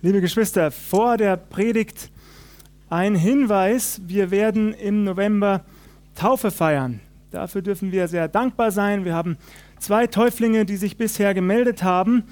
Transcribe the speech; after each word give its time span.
Liebe 0.00 0.20
Geschwister, 0.20 0.70
vor 0.70 1.16
der 1.16 1.36
Predigt 1.36 2.12
ein 2.88 3.16
Hinweis. 3.16 4.00
Wir 4.06 4.30
werden 4.30 4.72
im 4.72 5.02
November 5.02 5.64
Taufe 6.14 6.52
feiern. 6.52 7.00
Dafür 7.32 7.62
dürfen 7.62 7.90
wir 7.90 8.06
sehr 8.06 8.28
dankbar 8.28 8.70
sein. 8.70 9.04
Wir 9.04 9.16
haben 9.16 9.36
zwei 9.80 10.06
Täuflinge, 10.06 10.64
die 10.64 10.76
sich 10.76 10.98
bisher 10.98 11.34
gemeldet 11.34 11.82
haben. 11.82 12.22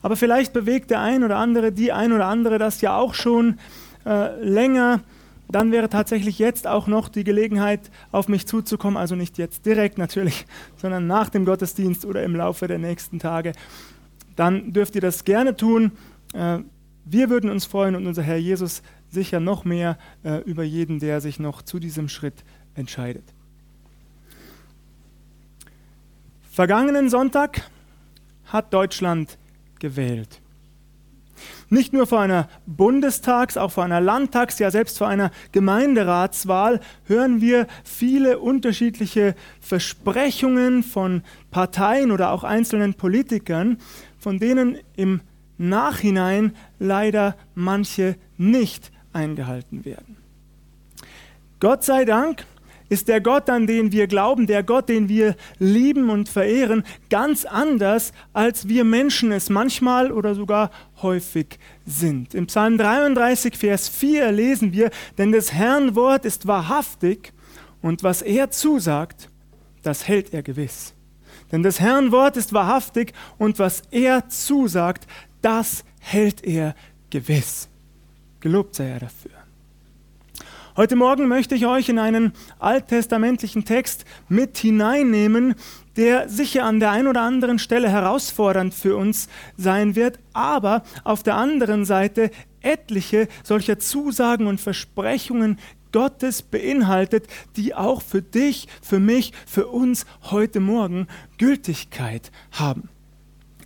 Aber 0.00 0.16
vielleicht 0.16 0.54
bewegt 0.54 0.90
der 0.90 1.00
ein 1.00 1.22
oder 1.22 1.36
andere, 1.36 1.70
die 1.70 1.92
ein 1.92 2.14
oder 2.14 2.24
andere 2.28 2.56
das 2.56 2.80
ja 2.80 2.96
auch 2.96 3.12
schon 3.12 3.58
äh, 4.06 4.42
länger. 4.42 5.00
Dann 5.50 5.70
wäre 5.70 5.90
tatsächlich 5.90 6.38
jetzt 6.38 6.66
auch 6.66 6.86
noch 6.86 7.10
die 7.10 7.24
Gelegenheit, 7.24 7.90
auf 8.10 8.28
mich 8.28 8.46
zuzukommen. 8.46 8.96
Also 8.96 9.16
nicht 9.16 9.36
jetzt 9.36 9.66
direkt 9.66 9.98
natürlich, 9.98 10.46
sondern 10.78 11.06
nach 11.08 11.28
dem 11.28 11.44
Gottesdienst 11.44 12.06
oder 12.06 12.22
im 12.22 12.34
Laufe 12.34 12.68
der 12.68 12.78
nächsten 12.78 13.18
Tage. 13.18 13.52
Dann 14.34 14.72
dürft 14.72 14.94
ihr 14.94 15.02
das 15.02 15.24
gerne 15.24 15.54
tun. 15.54 15.92
Äh, 16.32 16.60
wir 17.04 17.30
würden 17.30 17.50
uns 17.50 17.64
freuen 17.64 17.94
und 17.94 18.06
unser 18.06 18.22
Herr 18.22 18.36
Jesus 18.36 18.82
sicher 19.10 19.40
noch 19.40 19.64
mehr 19.64 19.98
äh, 20.24 20.38
über 20.42 20.62
jeden, 20.62 20.98
der 20.98 21.20
sich 21.20 21.38
noch 21.38 21.62
zu 21.62 21.78
diesem 21.78 22.08
Schritt 22.08 22.44
entscheidet. 22.74 23.24
Vergangenen 26.50 27.08
Sonntag 27.08 27.70
hat 28.44 28.72
Deutschland 28.74 29.38
gewählt. 29.78 30.42
Nicht 31.70 31.94
nur 31.94 32.06
vor 32.06 32.20
einer 32.20 32.48
Bundestags-, 32.66 33.56
auch 33.56 33.72
vor 33.72 33.84
einer 33.84 34.00
Landtags-, 34.00 34.58
ja 34.58 34.70
selbst 34.70 34.98
vor 34.98 35.08
einer 35.08 35.30
Gemeinderatswahl 35.52 36.80
hören 37.06 37.40
wir 37.40 37.66
viele 37.82 38.38
unterschiedliche 38.38 39.34
Versprechungen 39.60 40.82
von 40.82 41.22
Parteien 41.50 42.12
oder 42.12 42.32
auch 42.32 42.44
einzelnen 42.44 42.94
Politikern, 42.94 43.78
von 44.18 44.38
denen 44.38 44.78
im 44.96 45.22
Nachhinein 45.58 46.56
leider 46.78 47.36
manche 47.54 48.16
nicht 48.36 48.90
eingehalten 49.12 49.84
werden. 49.84 50.16
Gott 51.60 51.84
sei 51.84 52.04
Dank 52.04 52.44
ist 52.92 53.08
der 53.08 53.22
Gott, 53.22 53.48
an 53.48 53.66
den 53.66 53.90
wir 53.90 54.06
glauben, 54.06 54.46
der 54.46 54.62
Gott, 54.62 54.90
den 54.90 55.08
wir 55.08 55.34
lieben 55.58 56.10
und 56.10 56.28
verehren, 56.28 56.84
ganz 57.08 57.46
anders, 57.46 58.12
als 58.34 58.68
wir 58.68 58.84
Menschen 58.84 59.32
es 59.32 59.48
manchmal 59.48 60.12
oder 60.12 60.34
sogar 60.34 60.70
häufig 61.00 61.58
sind. 61.86 62.34
Im 62.34 62.48
Psalm 62.48 62.76
33, 62.76 63.56
Vers 63.56 63.88
4 63.88 64.30
lesen 64.30 64.74
wir, 64.74 64.90
denn 65.16 65.32
des 65.32 65.54
Herrn 65.54 65.94
Wort 65.94 66.26
ist 66.26 66.46
wahrhaftig 66.46 67.32
und 67.80 68.02
was 68.02 68.20
er 68.20 68.50
zusagt, 68.50 69.30
das 69.82 70.06
hält 70.06 70.34
er 70.34 70.42
gewiss. 70.42 70.92
Denn 71.50 71.62
des 71.62 71.80
Herrn 71.80 72.12
Wort 72.12 72.36
ist 72.36 72.52
wahrhaftig 72.52 73.14
und 73.38 73.58
was 73.58 73.82
er 73.90 74.28
zusagt, 74.28 75.06
das 75.42 75.84
hält 76.00 76.44
er 76.44 76.74
gewiss. 77.10 77.68
Gelobt 78.40 78.74
sei 78.74 78.88
er 78.88 79.00
dafür. 79.00 79.32
Heute 80.74 80.96
Morgen 80.96 81.28
möchte 81.28 81.54
ich 81.54 81.66
euch 81.66 81.90
in 81.90 81.98
einen 81.98 82.32
alttestamentlichen 82.58 83.66
Text 83.66 84.06
mit 84.30 84.56
hineinnehmen, 84.56 85.54
der 85.96 86.30
sicher 86.30 86.64
an 86.64 86.80
der 86.80 86.90
einen 86.92 87.08
oder 87.08 87.20
anderen 87.20 87.58
Stelle 87.58 87.90
herausfordernd 87.90 88.72
für 88.72 88.96
uns 88.96 89.28
sein 89.58 89.96
wird, 89.96 90.18
aber 90.32 90.82
auf 91.04 91.22
der 91.22 91.34
anderen 91.34 91.84
Seite 91.84 92.30
etliche 92.62 93.28
solcher 93.42 93.78
Zusagen 93.78 94.46
und 94.46 94.62
Versprechungen 94.62 95.58
Gottes 95.92 96.40
beinhaltet, 96.40 97.26
die 97.56 97.74
auch 97.74 98.00
für 98.00 98.22
dich, 98.22 98.66
für 98.80 98.98
mich, 98.98 99.32
für 99.46 99.66
uns 99.66 100.06
heute 100.30 100.60
Morgen 100.60 101.06
Gültigkeit 101.36 102.32
haben. 102.50 102.88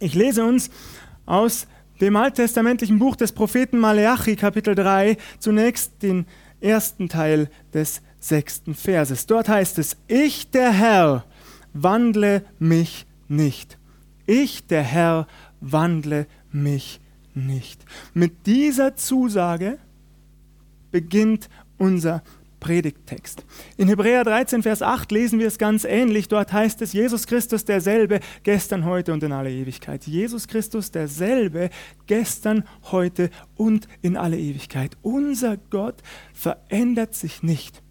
Ich 0.01 0.15
lese 0.15 0.45
uns 0.45 0.71
aus 1.27 1.67
dem 2.01 2.17
alttestamentlichen 2.17 2.99
Buch 2.99 3.17
des 3.17 3.33
Propheten 3.33 3.79
Maleachi, 3.79 4.37
Kapitel 4.37 4.75
3, 4.75 5.17
zunächst 5.39 6.03
den 6.03 6.27
ersten 6.61 7.09
Teil 7.09 7.51
des 7.73 8.03
sechsten 8.19 8.75
Verses. 8.75 9.27
Dort 9.27 9.49
heißt 9.49 9.79
es, 9.79 9.97
ich 10.09 10.51
der 10.51 10.73
Herr 10.73 11.25
wandle 11.73 12.45
mich 12.59 13.07
nicht. 13.29 13.79
Ich 14.27 14.67
der 14.67 14.83
Herr 14.83 15.27
wandle 15.61 16.27
mich 16.51 17.01
nicht. 17.35 17.85
Mit 18.15 18.47
dieser 18.47 18.97
Zusage 18.97 19.79
beginnt 20.91 21.49
unser 21.79 22.23
Predigttext. 22.67 23.45
In 23.77 23.87
Hebräer 23.87 24.25
13, 24.25 24.65
Vers 24.65 24.83
8 24.83 25.13
lesen 25.13 25.39
wir 25.39 25.47
es 25.47 25.57
ganz 25.57 25.85
ähnlich. 25.85 26.27
Dort 26.27 26.53
heißt 26.53 26.83
es, 26.83 26.93
Jesus 26.93 27.29
Christus 27.29 27.65
derselbe, 27.65 28.19
gestern, 28.43 28.85
heute 28.85 29.13
und 29.13 29.23
in 29.23 29.31
alle 29.31 29.53
Ewigkeit. 29.53 30.05
Jesus 30.05 30.49
Christus 30.49 30.91
derselbe, 30.91 31.71
gestern, 32.09 32.65
heute 32.91 33.31
und 33.55 33.87
in 34.03 34.17
alle 34.17 34.37
Ewigkeit. 34.37 34.97
Unser 35.03 35.59
Gott 35.71 36.03
verändert 36.35 37.15
sich 37.15 37.45
nicht. 37.45 37.85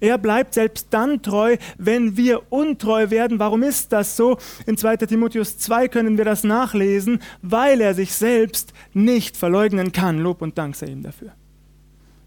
Er 0.00 0.16
bleibt 0.16 0.54
selbst 0.54 0.86
dann 0.88 1.20
treu, 1.20 1.58
wenn 1.76 2.16
wir 2.16 2.50
untreu 2.50 3.10
werden. 3.10 3.38
Warum 3.38 3.62
ist 3.62 3.92
das 3.92 4.16
so? 4.16 4.38
In 4.64 4.78
2 4.78 4.96
Timotheus 4.96 5.58
2 5.58 5.88
können 5.88 6.16
wir 6.16 6.24
das 6.24 6.44
nachlesen, 6.44 7.20
weil 7.42 7.82
er 7.82 7.92
sich 7.92 8.14
selbst 8.14 8.72
nicht 8.94 9.36
verleugnen 9.36 9.92
kann. 9.92 10.18
Lob 10.18 10.40
und 10.40 10.56
Dank 10.56 10.76
sei 10.76 10.86
ihm 10.86 11.02
dafür. 11.02 11.34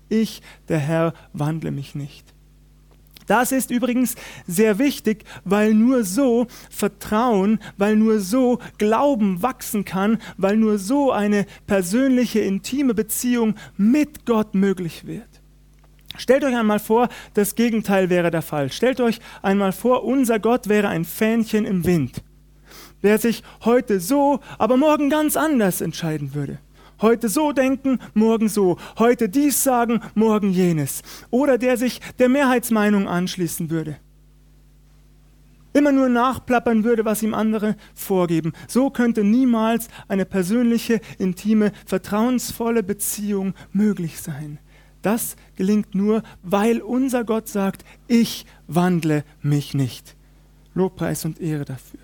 Ich, 0.10 0.42
der 0.68 0.80
Herr, 0.80 1.14
wandle 1.34 1.72
mich 1.72 1.96
nicht. 1.96 2.36
Das 3.28 3.52
ist 3.52 3.72
übrigens 3.72 4.16
sehr 4.46 4.78
wichtig, 4.78 5.24
weil 5.44 5.74
nur 5.74 6.04
so 6.04 6.46
Vertrauen, 6.70 7.60
weil 7.78 7.96
nur 7.96 8.20
so 8.20 8.60
Glauben 8.78 9.42
wachsen 9.42 9.84
kann, 9.84 10.20
weil 10.38 10.58
nur 10.58 10.78
so 10.78 11.12
eine 11.12 11.46
persönliche, 11.66 12.40
intime 12.42 12.94
Beziehung 12.94 13.56
mit 13.78 14.26
Gott 14.26 14.54
möglich 14.54 15.08
wird. 15.08 15.42
Stellt 16.18 16.44
euch 16.44 16.56
einmal 16.56 16.80
vor, 16.80 17.10
das 17.34 17.56
Gegenteil 17.56 18.10
wäre 18.10 18.32
der 18.32 18.42
Fall. 18.42 18.72
Stellt 18.72 19.02
euch 19.02 19.20
einmal 19.42 19.72
vor, 19.72 20.04
unser 20.04 20.40
Gott 20.40 20.70
wäre 20.70 20.88
ein 20.88 21.04
Fähnchen 21.04 21.66
im 21.66 21.86
Wind, 21.86 22.24
der 23.04 23.18
sich 23.18 23.44
heute 23.66 24.00
so, 24.00 24.40
aber 24.58 24.78
morgen 24.78 25.10
ganz 25.10 25.36
anders 25.36 25.82
entscheiden 25.82 26.34
würde. 26.34 26.60
Heute 27.02 27.30
so 27.30 27.52
denken, 27.52 28.00
morgen 28.14 28.48
so. 28.50 28.78
Heute 28.98 29.30
dies 29.30 29.64
sagen, 29.64 30.02
morgen 30.14 30.52
jenes. 30.52 31.02
Oder 31.30 31.58
der 31.58 31.78
sich 31.78 32.00
der 32.20 32.30
Mehrheitsmeinung 32.30 33.08
anschließen 33.08 33.70
würde. 33.70 33.98
Immer 35.74 35.92
nur 35.92 36.08
nachplappern 36.08 36.86
würde, 36.86 37.04
was 37.04 37.22
ihm 37.22 37.34
andere 37.34 37.76
vorgeben. 37.94 38.54
So 38.66 38.90
könnte 38.90 39.26
niemals 39.26 39.90
eine 40.08 40.24
persönliche, 40.24 41.02
intime, 41.20 41.74
vertrauensvolle 41.86 42.82
Beziehung 42.82 43.54
möglich 43.74 44.22
sein. 44.22 44.60
Das 45.02 45.36
gelingt 45.58 45.94
nur, 45.94 46.24
weil 46.44 46.82
unser 46.82 47.26
Gott 47.26 47.50
sagt, 47.50 47.84
ich 48.08 48.46
wandle 48.68 49.26
mich 49.42 49.74
nicht. 49.74 50.16
Lobpreis 50.74 51.26
und 51.26 51.42
Ehre 51.42 51.66
dafür. 51.66 52.00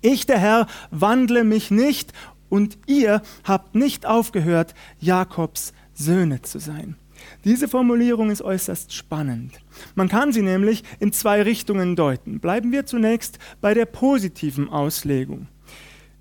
Ich, 0.00 0.26
der 0.26 0.38
Herr, 0.38 0.68
wandle 0.92 1.42
mich 1.42 1.72
nicht 1.72 2.12
und 2.48 2.78
ihr 2.86 3.22
habt 3.44 3.74
nicht 3.74 4.06
aufgehört, 4.06 4.74
Jakobs 5.00 5.72
Söhne 5.94 6.42
zu 6.42 6.58
sein. 6.58 6.96
Diese 7.44 7.68
Formulierung 7.68 8.30
ist 8.30 8.42
äußerst 8.42 8.92
spannend. 8.92 9.54
Man 9.94 10.08
kann 10.08 10.32
sie 10.32 10.42
nämlich 10.42 10.84
in 11.00 11.12
zwei 11.12 11.42
Richtungen 11.42 11.96
deuten. 11.96 12.40
Bleiben 12.40 12.72
wir 12.72 12.86
zunächst 12.86 13.38
bei 13.60 13.74
der 13.74 13.86
positiven 13.86 14.68
Auslegung. 14.68 15.48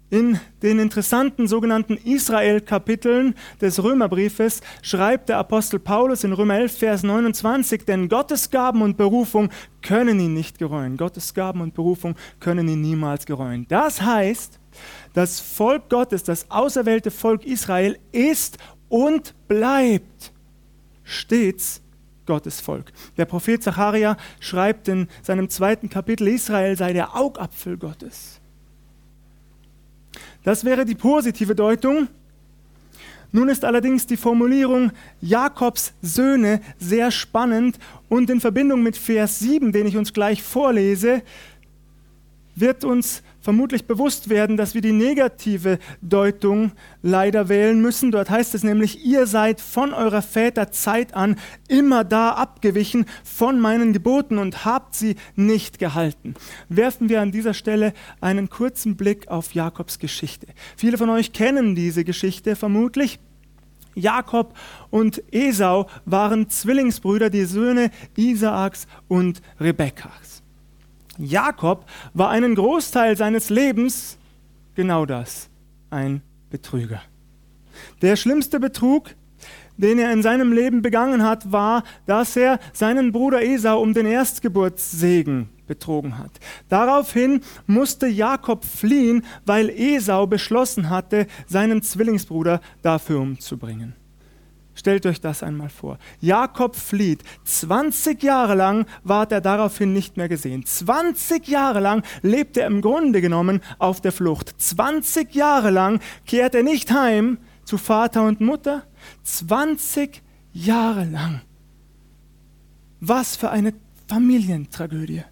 In 0.10 0.40
den 0.64 0.80
interessanten 0.80 1.48
sogenannten 1.48 1.98
Israel-Kapiteln 1.98 3.36
des 3.60 3.84
Römerbriefes 3.84 4.62
schreibt 4.82 5.28
der 5.28 5.38
Apostel 5.38 5.80
Paulus 5.80 6.24
in 6.24 6.32
Römer 6.32 6.60
11, 6.60 6.78
Vers 6.78 7.04
29, 7.04 7.84
denn 7.84 8.08
Gottes 8.08 8.50
Gaben 8.50 8.84
und 8.84 8.96
Berufung 8.96 9.50
können 9.82 10.18
ihn 10.22 10.34
nicht 10.34 10.60
gereuen. 10.60 10.96
Gottes 10.96 11.34
Gaben 11.34 11.60
und 11.60 11.74
Berufung 11.74 12.16
können 12.40 12.70
ihn 12.70 12.80
niemals 12.80 13.26
gereuen. 13.26 13.66
Das 13.68 14.02
heißt, 14.02 14.62
das 15.14 15.40
Volk 15.40 15.90
Gottes, 15.90 16.24
das 16.24 16.50
auserwählte 16.50 17.12
Volk 17.12 17.46
Israel 17.46 17.98
ist 18.12 18.58
und 18.90 19.34
bleibt 19.48 20.32
stets 21.04 21.82
Gottes 22.26 22.60
Volk. 22.60 22.92
Der 23.18 23.26
Prophet 23.26 23.64
Zacharia 23.64 24.18
schreibt 24.40 24.88
in 24.88 25.08
seinem 25.24 25.50
zweiten 25.50 25.90
Kapitel, 25.90 26.28
Israel 26.28 26.78
sei 26.78 26.94
der 26.94 27.16
Augapfel 27.16 27.78
Gottes. 27.78 28.40
Das 30.44 30.64
wäre 30.64 30.86
die 30.86 30.96
positive 30.96 31.56
Deutung. 31.56 32.08
Nun 33.32 33.50
ist 33.50 33.66
allerdings 33.66 34.08
die 34.08 34.16
Formulierung 34.16 34.92
Jakobs 35.20 35.94
Söhne 36.02 36.62
sehr 36.80 37.12
spannend 37.12 37.78
und 38.08 38.30
in 38.30 38.40
Verbindung 38.40 38.84
mit 38.84 38.96
Vers 38.96 39.40
7, 39.40 39.72
den 39.72 39.88
ich 39.88 39.98
uns 39.98 40.14
gleich 40.14 40.42
vorlese, 40.42 41.24
wird 42.60 42.84
uns 42.84 43.24
vermutlich 43.40 43.86
bewusst 43.86 44.30
werden, 44.30 44.58
dass 44.58 44.74
wir 44.74 44.82
die 44.82 44.92
negative 44.92 45.80
Deutung 46.02 46.74
leider 47.02 47.48
wählen 47.48 47.82
müssen. 47.82 48.12
Dort 48.12 48.30
heißt 48.30 48.54
es 48.56 48.64
nämlich, 48.64 49.06
ihr 49.06 49.26
seid 49.26 49.62
von 49.62 49.94
eurer 49.94 50.22
Väter 50.22 50.72
Zeit 50.72 51.14
an 51.14 51.38
immer 51.70 52.04
da 52.04 52.32
abgewichen 52.32 53.06
von 53.24 53.60
meinen 53.60 53.94
Geboten 53.94 54.38
und 54.38 54.66
habt 54.66 54.96
sie 54.96 55.16
nicht 55.36 55.80
gehalten. 55.80 56.34
Werfen 56.68 57.10
wir 57.10 57.22
an 57.22 57.32
dieser 57.32 57.54
Stelle 57.54 57.94
einen 58.20 58.50
kurzen 58.50 58.98
Blick 58.98 59.30
auf 59.30 59.54
Jakobs 59.54 60.00
Geschichte. 60.00 60.48
Viele 60.76 60.98
von 60.98 61.10
euch 61.10 61.32
kennen 61.32 61.76
diese 61.76 62.04
Geschichte 62.04 62.56
vermutlich. 62.56 63.20
Jakob 63.96 64.54
und 64.90 65.24
Esau 65.32 65.88
waren 66.06 66.50
Zwillingsbrüder, 66.50 67.30
die 67.30 67.46
Söhne 67.46 67.92
Isaaks 68.16 68.88
und 69.08 69.42
Rebekkas. 69.60 70.37
Jakob 71.18 71.86
war 72.14 72.30
einen 72.30 72.56
Großteil 72.56 73.18
seines 73.18 73.50
Lebens 73.50 74.18
genau 74.76 75.06
das, 75.06 75.50
ein 75.90 76.22
Betrüger. 76.50 77.02
Der 78.02 78.16
schlimmste 78.16 78.60
Betrug, 78.60 79.16
den 79.78 80.00
er 80.00 80.12
in 80.12 80.24
seinem 80.24 80.52
Leben 80.52 80.82
begangen 80.82 81.24
hat, 81.24 81.52
war, 81.52 81.84
dass 82.06 82.36
er 82.36 82.60
seinen 82.74 83.12
Bruder 83.12 83.44
Esau 83.44 83.82
um 83.82 83.94
den 83.94 84.06
Erstgeburtssegen 84.06 85.50
betrogen 85.68 86.18
hat. 86.18 86.32
Daraufhin 86.70 87.42
musste 87.68 88.08
Jakob 88.08 88.66
fliehen, 88.66 89.24
weil 89.46 89.70
Esau 89.70 90.26
beschlossen 90.26 90.90
hatte, 90.90 91.28
seinen 91.46 91.82
Zwillingsbruder 91.84 92.62
dafür 92.82 93.20
umzubringen. 93.20 93.94
Stellt 94.78 95.08
euch 95.08 95.20
das 95.20 95.42
einmal 95.42 95.70
vor. 95.70 95.98
Jakob 96.22 96.76
flieht. 96.76 97.24
20 97.46 98.22
Jahre 98.22 98.54
lang 98.54 98.86
ward 99.04 99.32
er 99.32 99.42
daraufhin 99.42 99.92
nicht 99.92 100.18
mehr 100.18 100.30
gesehen. 100.30 100.68
20 100.68 101.48
Jahre 101.48 101.80
lang 101.80 102.04
lebt 102.22 102.58
er 102.58 102.68
im 102.68 102.82
Grunde 102.82 103.20
genommen 103.20 103.62
auf 103.80 104.02
der 104.02 104.12
Flucht. 104.12 104.54
20 104.56 105.34
Jahre 105.34 105.72
lang 105.72 106.00
kehrt 106.28 106.54
er 106.54 106.62
nicht 106.62 106.92
heim 106.92 107.40
zu 107.66 107.80
Vater 107.80 108.24
und 108.24 108.40
Mutter. 108.40 108.84
20 109.24 110.22
Jahre 110.54 111.06
lang. 111.06 111.42
Was 113.00 113.36
für 113.36 113.50
eine 113.50 113.74
Familientragödie. 114.08 115.24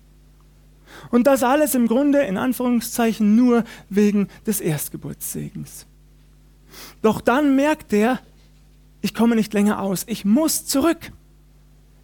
Und 1.11 1.27
das 1.27 1.43
alles 1.43 1.75
im 1.75 1.87
Grunde 1.87 2.23
in 2.23 2.37
Anführungszeichen 2.37 3.35
nur 3.35 3.63
wegen 3.89 4.27
des 4.47 4.59
Erstgeburtssegens. 4.59 5.85
Doch 7.03 7.21
dann 7.21 7.55
merkt 7.55 7.93
er, 7.93 8.19
ich 9.05 9.13
komme 9.13 9.35
nicht 9.35 9.53
länger 9.53 9.81
aus, 9.81 10.03
ich 10.07 10.25
muss 10.25 10.65
zurück, 10.65 11.11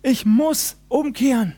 ich 0.04 0.24
muss 0.24 0.78
umkehren. 0.88 1.56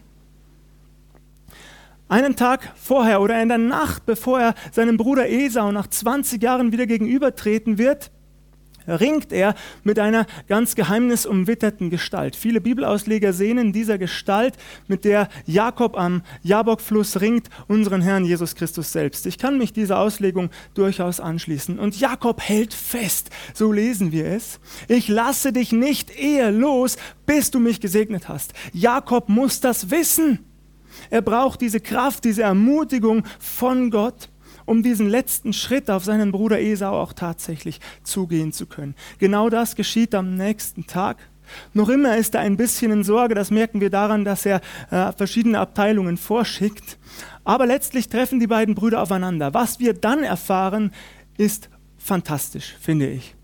Einen 2.07 2.37
Tag 2.37 2.71
vorher 2.75 3.19
oder 3.19 3.41
in 3.41 3.49
der 3.49 3.57
Nacht, 3.57 4.05
bevor 4.05 4.39
er 4.39 4.55
seinem 4.71 4.95
Bruder 4.95 5.27
Esau 5.27 5.73
nach 5.73 5.87
20 5.87 6.41
Jahren 6.41 6.71
wieder 6.71 6.85
gegenübertreten 6.85 7.77
wird, 7.77 8.09
ringt 8.87 9.31
er 9.31 9.55
mit 9.83 9.99
einer 9.99 10.25
ganz 10.47 10.75
geheimnisumwitterten 10.75 11.89
Gestalt. 11.89 12.35
Viele 12.35 12.61
Bibelausleger 12.61 13.33
sehen 13.33 13.57
in 13.57 13.73
dieser 13.73 13.97
Gestalt, 13.97 14.55
mit 14.87 15.05
der 15.05 15.29
Jakob 15.45 15.97
am 15.97 16.21
Jabokfluss 16.41 17.21
ringt, 17.21 17.49
unseren 17.67 18.01
Herrn 18.01 18.25
Jesus 18.25 18.55
Christus 18.55 18.91
selbst. 18.91 19.25
Ich 19.25 19.37
kann 19.37 19.57
mich 19.57 19.73
dieser 19.73 19.99
Auslegung 19.99 20.49
durchaus 20.73 21.19
anschließen. 21.19 21.79
Und 21.79 21.99
Jakob 21.99 22.41
hält 22.41 22.73
fest, 22.73 23.29
so 23.53 23.71
lesen 23.71 24.11
wir 24.11 24.25
es, 24.25 24.59
ich 24.87 25.07
lasse 25.07 25.53
dich 25.53 25.71
nicht 25.71 26.11
eher 26.11 26.51
los, 26.51 26.97
bis 27.25 27.51
du 27.51 27.59
mich 27.59 27.79
gesegnet 27.79 28.29
hast. 28.29 28.53
Jakob 28.73 29.29
muss 29.29 29.59
das 29.59 29.91
wissen. 29.91 30.39
Er 31.09 31.21
braucht 31.21 31.61
diese 31.61 31.79
Kraft, 31.79 32.23
diese 32.23 32.43
Ermutigung 32.43 33.23
von 33.39 33.89
Gott 33.89 34.29
um 34.65 34.83
diesen 34.83 35.09
letzten 35.09 35.53
Schritt 35.53 35.89
auf 35.89 36.03
seinen 36.03 36.31
Bruder 36.31 36.59
Esau 36.59 36.99
auch 36.99 37.13
tatsächlich 37.13 37.79
zugehen 38.03 38.51
zu 38.51 38.65
können. 38.65 38.95
Genau 39.19 39.49
das 39.49 39.75
geschieht 39.75 40.15
am 40.15 40.35
nächsten 40.35 40.87
Tag. 40.87 41.17
Noch 41.73 41.89
immer 41.89 42.17
ist 42.17 42.35
er 42.35 42.41
ein 42.41 42.57
bisschen 42.57 42.91
in 42.91 43.03
Sorge, 43.03 43.35
das 43.35 43.51
merken 43.51 43.81
wir 43.81 43.89
daran, 43.89 44.25
dass 44.25 44.45
er 44.45 44.61
äh, 44.91 45.11
verschiedene 45.11 45.59
Abteilungen 45.59 46.17
vorschickt. 46.17 46.97
Aber 47.43 47.65
letztlich 47.65 48.09
treffen 48.09 48.39
die 48.39 48.47
beiden 48.47 48.75
Brüder 48.75 49.01
aufeinander. 49.01 49.53
Was 49.53 49.79
wir 49.79 49.93
dann 49.93 50.23
erfahren, 50.23 50.91
ist 51.37 51.69
fantastisch, 51.97 52.75
finde 52.79 53.09
ich. 53.09 53.35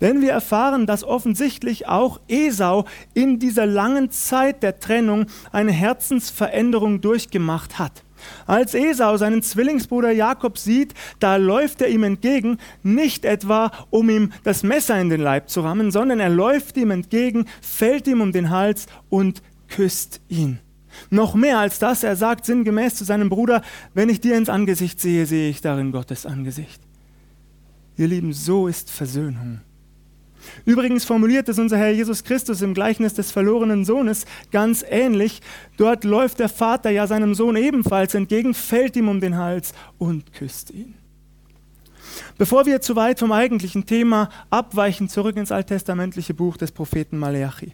Denn 0.00 0.20
wir 0.20 0.32
erfahren, 0.32 0.86
dass 0.86 1.04
offensichtlich 1.04 1.86
auch 1.88 2.20
Esau 2.28 2.86
in 3.14 3.38
dieser 3.38 3.66
langen 3.66 4.10
Zeit 4.10 4.62
der 4.62 4.78
Trennung 4.78 5.26
eine 5.52 5.72
Herzensveränderung 5.72 7.00
durchgemacht 7.00 7.78
hat. 7.78 8.02
Als 8.46 8.74
Esau 8.74 9.16
seinen 9.16 9.42
Zwillingsbruder 9.42 10.10
Jakob 10.10 10.58
sieht, 10.58 10.94
da 11.18 11.36
läuft 11.36 11.80
er 11.82 11.88
ihm 11.88 12.04
entgegen, 12.04 12.58
nicht 12.82 13.24
etwa, 13.24 13.70
um 13.90 14.10
ihm 14.10 14.32
das 14.44 14.62
Messer 14.62 15.00
in 15.00 15.08
den 15.08 15.20
Leib 15.20 15.50
zu 15.50 15.60
rammen, 15.60 15.90
sondern 15.90 16.20
er 16.20 16.30
läuft 16.30 16.76
ihm 16.76 16.90
entgegen, 16.90 17.46
fällt 17.60 18.06
ihm 18.06 18.20
um 18.20 18.32
den 18.32 18.50
Hals 18.50 18.86
und 19.08 19.42
küsst 19.68 20.20
ihn. 20.28 20.60
Noch 21.10 21.34
mehr 21.34 21.58
als 21.58 21.78
das, 21.78 22.02
er 22.02 22.16
sagt 22.16 22.46
sinngemäß 22.46 22.94
zu 22.94 23.04
seinem 23.04 23.28
Bruder, 23.28 23.62
wenn 23.94 24.08
ich 24.08 24.20
dir 24.20 24.36
ins 24.36 24.48
Angesicht 24.48 25.00
sehe, 25.00 25.26
sehe 25.26 25.50
ich 25.50 25.60
darin 25.60 25.92
Gottes 25.92 26.26
Angesicht. 26.26 26.80
Ihr 27.96 28.08
Lieben, 28.08 28.32
so 28.32 28.66
ist 28.66 28.90
Versöhnung. 28.90 29.60
Übrigens 30.64 31.04
formuliert 31.04 31.48
es 31.48 31.58
unser 31.58 31.78
Herr 31.78 31.90
Jesus 31.90 32.24
Christus 32.24 32.62
im 32.62 32.74
Gleichnis 32.74 33.14
des 33.14 33.30
verlorenen 33.30 33.84
Sohnes 33.84 34.26
ganz 34.52 34.84
ähnlich. 34.88 35.40
Dort 35.76 36.04
läuft 36.04 36.38
der 36.38 36.48
Vater 36.48 36.90
ja 36.90 37.06
seinem 37.06 37.34
Sohn 37.34 37.56
ebenfalls 37.56 38.14
entgegen, 38.14 38.54
fällt 38.54 38.96
ihm 38.96 39.08
um 39.08 39.20
den 39.20 39.36
Hals 39.36 39.72
und 39.98 40.32
küsst 40.32 40.70
ihn. 40.70 40.94
Bevor 42.38 42.66
wir 42.66 42.80
zu 42.80 42.96
weit 42.96 43.18
vom 43.18 43.32
eigentlichen 43.32 43.86
Thema 43.86 44.28
abweichen, 44.50 45.08
zurück 45.08 45.36
ins 45.36 45.52
alttestamentliche 45.52 46.34
Buch 46.34 46.56
des 46.56 46.72
Propheten 46.72 47.18
Maleachi. 47.18 47.72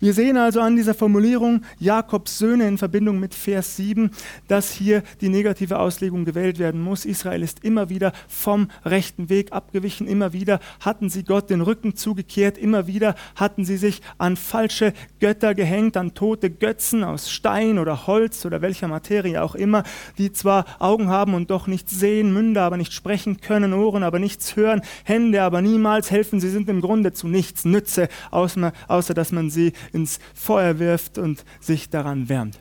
Wir 0.00 0.12
sehen 0.12 0.36
also 0.36 0.60
an 0.60 0.76
dieser 0.76 0.94
Formulierung 0.94 1.62
Jakobs 1.78 2.38
Söhne 2.38 2.68
in 2.68 2.78
Verbindung 2.78 3.20
mit 3.20 3.34
Vers 3.34 3.76
7, 3.76 4.10
dass 4.48 4.72
hier 4.72 5.02
die 5.20 5.28
negative 5.28 5.78
Auslegung 5.78 6.24
gewählt 6.24 6.58
werden 6.58 6.80
muss. 6.80 7.04
Israel 7.04 7.42
ist 7.42 7.64
immer 7.64 7.88
wieder 7.88 8.12
vom 8.28 8.68
rechten 8.84 9.28
Weg 9.28 9.52
abgewichen, 9.52 10.06
immer 10.06 10.32
wieder 10.32 10.60
hatten 10.80 11.08
sie 11.10 11.24
Gott 11.24 11.50
den 11.50 11.60
Rücken 11.60 11.96
zugekehrt, 11.96 12.58
immer 12.58 12.86
wieder 12.86 13.14
hatten 13.36 13.64
sie 13.64 13.76
sich 13.76 14.02
an 14.18 14.36
falsche 14.36 14.92
Götter 15.20 15.54
gehängt, 15.54 15.96
an 15.96 16.14
tote 16.14 16.50
Götzen 16.50 17.04
aus 17.04 17.30
Stein 17.30 17.78
oder 17.78 18.06
Holz 18.06 18.44
oder 18.46 18.62
welcher 18.62 18.88
Materie 18.88 19.42
auch 19.42 19.54
immer, 19.54 19.84
die 20.18 20.32
zwar 20.32 20.64
Augen 20.78 21.08
haben 21.08 21.34
und 21.34 21.50
doch 21.50 21.66
nicht 21.66 21.88
sehen, 21.88 22.32
Münder 22.32 22.62
aber 22.62 22.76
nicht 22.76 22.92
sprechen 22.92 23.40
können, 23.40 23.72
Ohren 23.72 24.02
aber 24.02 24.18
nichts 24.18 24.56
hören, 24.56 24.82
Hände 25.04 25.42
aber 25.42 25.62
niemals 25.62 26.10
helfen. 26.10 26.40
Sie 26.40 26.50
sind 26.50 26.68
im 26.68 26.80
Grunde 26.80 27.12
zu 27.12 27.28
nichts 27.28 27.64
Nütze, 27.64 28.08
außer, 28.30 28.72
außer 28.88 29.14
dass 29.14 29.32
man 29.32 29.50
sie 29.54 29.72
ins 29.92 30.18
Feuer 30.34 30.78
wirft 30.78 31.16
und 31.16 31.44
sich 31.60 31.88
daran 31.88 32.28
wärmt. 32.28 32.60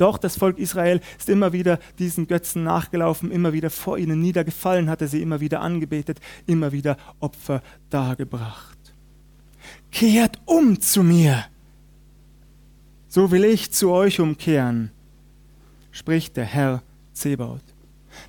Doch 0.00 0.16
das 0.16 0.38
Volk 0.38 0.58
Israel 0.58 1.02
ist 1.18 1.28
immer 1.28 1.52
wieder 1.52 1.78
diesen 1.98 2.26
Götzen 2.26 2.64
nachgelaufen, 2.64 3.30
immer 3.30 3.52
wieder 3.52 3.68
vor 3.68 3.98
ihnen 3.98 4.18
niedergefallen, 4.18 4.88
hatte 4.88 5.06
sie 5.06 5.20
immer 5.20 5.40
wieder 5.40 5.60
angebetet, 5.60 6.20
immer 6.46 6.72
wieder 6.72 6.96
Opfer 7.20 7.62
dargebracht. 7.90 8.78
Kehrt 9.92 10.40
um 10.46 10.80
zu 10.80 11.02
mir, 11.02 11.44
so 13.08 13.30
will 13.30 13.44
ich 13.44 13.72
zu 13.72 13.90
euch 13.90 14.20
umkehren, 14.20 14.90
spricht 15.90 16.38
der 16.38 16.46
Herr 16.46 16.82
Zebaut. 17.12 17.60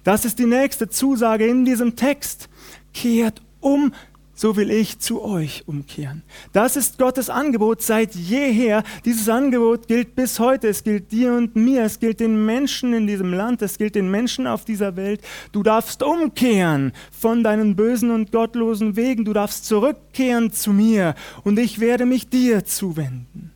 Das 0.03 0.25
ist 0.25 0.39
die 0.39 0.47
nächste 0.47 0.89
Zusage 0.89 1.47
in 1.47 1.63
diesem 1.63 1.95
Text. 1.95 2.49
Kehrt 2.93 3.41
um, 3.61 3.93
so 4.41 4.55
will 4.55 4.71
ich 4.71 4.97
zu 4.97 5.21
euch 5.21 5.65
umkehren. 5.67 6.23
Das 6.51 6.75
ist 6.75 6.97
Gottes 6.97 7.29
Angebot 7.29 7.83
seit 7.83 8.15
jeher. 8.15 8.81
Dieses 9.05 9.29
Angebot 9.29 9.87
gilt 9.87 10.15
bis 10.15 10.39
heute. 10.39 10.67
Es 10.67 10.83
gilt 10.83 11.11
dir 11.11 11.33
und 11.33 11.55
mir. 11.55 11.83
Es 11.83 11.99
gilt 11.99 12.19
den 12.19 12.43
Menschen 12.43 12.91
in 12.95 13.05
diesem 13.05 13.35
Land. 13.35 13.61
Es 13.61 13.77
gilt 13.77 13.93
den 13.93 14.09
Menschen 14.09 14.47
auf 14.47 14.65
dieser 14.65 14.95
Welt. 14.95 15.21
Du 15.51 15.61
darfst 15.61 16.01
umkehren 16.01 16.91
von 17.11 17.43
deinen 17.43 17.75
bösen 17.75 18.09
und 18.09 18.31
gottlosen 18.31 18.95
Wegen. 18.95 19.25
Du 19.25 19.33
darfst 19.33 19.67
zurückkehren 19.67 20.51
zu 20.51 20.73
mir 20.73 21.13
und 21.43 21.59
ich 21.59 21.79
werde 21.79 22.07
mich 22.07 22.27
dir 22.27 22.65
zuwenden. 22.65 23.51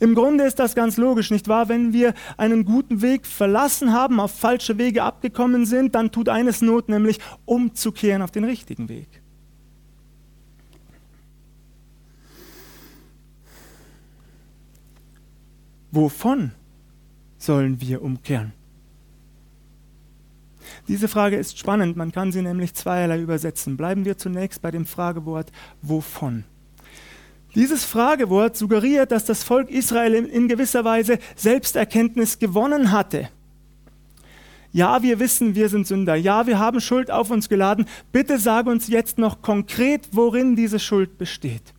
Im 0.00 0.16
Grunde 0.16 0.42
ist 0.42 0.58
das 0.58 0.74
ganz 0.74 0.96
logisch, 0.96 1.30
nicht 1.30 1.46
wahr? 1.46 1.68
Wenn 1.68 1.92
wir 1.92 2.14
einen 2.36 2.64
guten 2.64 3.00
Weg 3.00 3.28
verlassen 3.28 3.92
haben, 3.92 4.18
auf 4.18 4.32
falsche 4.32 4.76
Wege 4.76 5.04
abgekommen 5.04 5.66
sind, 5.66 5.94
dann 5.94 6.10
tut 6.10 6.28
eines 6.28 6.62
Not, 6.62 6.88
nämlich 6.88 7.20
umzukehren 7.44 8.22
auf 8.22 8.32
den 8.32 8.42
richtigen 8.42 8.88
Weg. 8.88 9.19
Wovon 15.92 16.52
sollen 17.38 17.80
wir 17.80 18.02
umkehren? 18.02 18.52
Diese 20.88 21.08
Frage 21.08 21.36
ist 21.36 21.58
spannend, 21.58 21.96
man 21.96 22.12
kann 22.12 22.32
sie 22.32 22.42
nämlich 22.42 22.74
zweierlei 22.74 23.20
übersetzen. 23.20 23.76
Bleiben 23.76 24.04
wir 24.04 24.18
zunächst 24.18 24.62
bei 24.62 24.70
dem 24.70 24.86
Fragewort 24.86 25.50
wovon. 25.82 26.44
Dieses 27.54 27.84
Fragewort 27.84 28.56
suggeriert, 28.56 29.10
dass 29.10 29.24
das 29.24 29.42
Volk 29.42 29.70
Israel 29.70 30.14
in 30.14 30.46
gewisser 30.46 30.84
Weise 30.84 31.18
Selbsterkenntnis 31.34 32.38
gewonnen 32.38 32.92
hatte. 32.92 33.28
Ja, 34.72 35.02
wir 35.02 35.18
wissen, 35.18 35.56
wir 35.56 35.68
sind 35.68 35.88
Sünder. 35.88 36.14
Ja, 36.14 36.46
wir 36.46 36.60
haben 36.60 36.80
Schuld 36.80 37.10
auf 37.10 37.30
uns 37.30 37.48
geladen. 37.48 37.86
Bitte 38.12 38.38
sag 38.38 38.66
uns 38.66 38.86
jetzt 38.86 39.18
noch 39.18 39.42
konkret, 39.42 40.08
worin 40.12 40.54
diese 40.54 40.78
Schuld 40.78 41.18
besteht. 41.18 41.74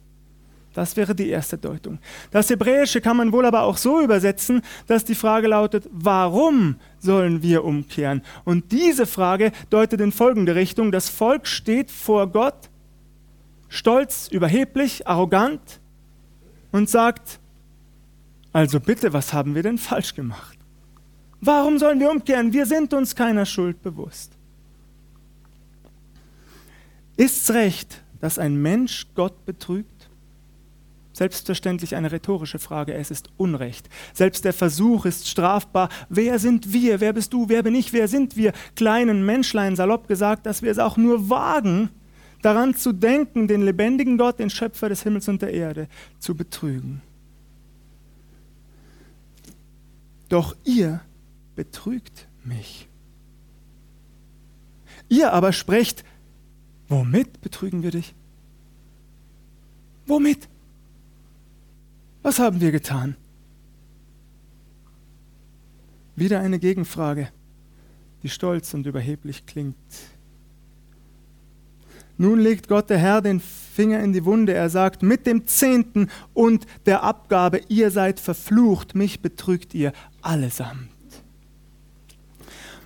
Das 0.73 0.95
wäre 0.95 1.13
die 1.13 1.29
erste 1.29 1.57
Deutung. 1.57 1.99
Das 2.31 2.49
Hebräische 2.49 3.01
kann 3.01 3.17
man 3.17 3.33
wohl 3.33 3.45
aber 3.45 3.63
auch 3.63 3.77
so 3.77 4.01
übersetzen, 4.01 4.61
dass 4.87 5.03
die 5.03 5.15
Frage 5.15 5.47
lautet, 5.47 5.89
warum 5.91 6.75
sollen 6.99 7.43
wir 7.43 7.65
umkehren? 7.65 8.21
Und 8.45 8.71
diese 8.71 9.05
Frage 9.05 9.51
deutet 9.69 9.99
in 9.99 10.13
folgende 10.13 10.55
Richtung. 10.55 10.91
Das 10.91 11.09
Volk 11.09 11.45
steht 11.45 11.91
vor 11.91 12.27
Gott, 12.27 12.69
stolz, 13.67 14.29
überheblich, 14.29 15.07
arrogant 15.07 15.81
und 16.71 16.89
sagt, 16.89 17.39
also 18.53 18.79
bitte, 18.79 19.11
was 19.11 19.33
haben 19.33 19.55
wir 19.55 19.63
denn 19.63 19.77
falsch 19.77 20.15
gemacht? 20.15 20.57
Warum 21.41 21.79
sollen 21.79 21.99
wir 21.99 22.11
umkehren? 22.11 22.53
Wir 22.53 22.65
sind 22.65 22.93
uns 22.93 23.15
keiner 23.15 23.45
Schuld 23.45 23.81
bewusst. 23.81 24.37
Ist's 27.17 27.51
recht, 27.51 28.03
dass 28.19 28.39
ein 28.39 28.61
Mensch 28.61 29.07
Gott 29.15 29.45
betrügt? 29.45 29.90
Selbstverständlich 31.13 31.95
eine 31.95 32.11
rhetorische 32.11 32.59
Frage, 32.59 32.93
es 32.93 33.11
ist 33.11 33.29
Unrecht. 33.37 33.89
Selbst 34.13 34.45
der 34.45 34.53
Versuch 34.53 35.05
ist 35.05 35.27
strafbar. 35.27 35.89
Wer 36.09 36.39
sind 36.39 36.71
wir? 36.71 37.01
Wer 37.01 37.13
bist 37.13 37.33
du? 37.33 37.49
Wer 37.49 37.63
bin 37.63 37.75
ich? 37.75 37.91
Wer 37.91 38.07
sind 38.07 38.37
wir? 38.37 38.53
Kleinen 38.75 39.25
Menschlein, 39.25 39.75
salopp 39.75 40.07
gesagt, 40.07 40.45
dass 40.45 40.61
wir 40.61 40.71
es 40.71 40.79
auch 40.79 40.95
nur 40.95 41.29
wagen, 41.29 41.89
daran 42.41 42.75
zu 42.75 42.93
denken, 42.93 43.47
den 43.47 43.63
lebendigen 43.63 44.17
Gott, 44.17 44.39
den 44.39 44.49
Schöpfer 44.49 44.87
des 44.87 45.03
Himmels 45.03 45.27
und 45.27 45.41
der 45.41 45.53
Erde, 45.53 45.87
zu 46.19 46.35
betrügen. 46.35 47.01
Doch 50.29 50.55
ihr 50.63 51.01
betrügt 51.55 52.29
mich. 52.45 52.87
Ihr 55.09 55.33
aber 55.33 55.51
sprecht, 55.51 56.05
womit 56.87 57.41
betrügen 57.41 57.83
wir 57.83 57.91
dich? 57.91 58.15
Womit? 60.05 60.47
Was 62.23 62.39
haben 62.39 62.61
wir 62.61 62.71
getan? 62.71 63.15
Wieder 66.15 66.39
eine 66.39 66.59
Gegenfrage, 66.59 67.29
die 68.21 68.29
stolz 68.29 68.73
und 68.73 68.85
überheblich 68.85 69.45
klingt. 69.45 69.75
Nun 72.17 72.39
legt 72.39 72.67
Gott 72.67 72.91
der 72.91 72.99
Herr 72.99 73.21
den 73.21 73.39
Finger 73.39 74.01
in 74.01 74.13
die 74.13 74.25
Wunde. 74.25 74.53
Er 74.53 74.69
sagt, 74.69 75.01
mit 75.01 75.25
dem 75.25 75.47
Zehnten 75.47 76.09
und 76.33 76.67
der 76.85 77.01
Abgabe, 77.01 77.61
ihr 77.67 77.89
seid 77.89 78.19
verflucht, 78.19 78.93
mich 78.93 79.21
betrügt 79.21 79.73
ihr 79.73 79.91
allesamt. 80.21 80.89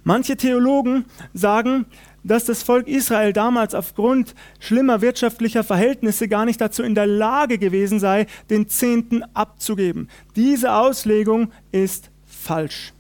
Manche 0.06 0.38
Theologen 0.38 1.06
sagen, 1.34 1.88
dass 2.26 2.46
das 2.46 2.64
Volk 2.64 2.88
Israel 2.88 3.34
damals 3.34 3.76
aufgrund 3.76 4.34
schlimmer 4.60 5.02
wirtschaftlicher 5.02 5.64
Verhältnisse 5.64 6.28
gar 6.28 6.46
nicht 6.46 6.60
dazu 6.60 6.84
in 6.84 6.96
der 6.96 7.08
Lage 7.08 7.58
gewesen 7.58 8.00
sei, 8.00 8.26
den 8.50 8.68
Zehnten 8.68 9.24
abzugeben. 9.34 10.10
Diese 10.36 10.74
Auslegung 10.74 11.52
ist 11.72 12.10
falsch. 12.26 12.94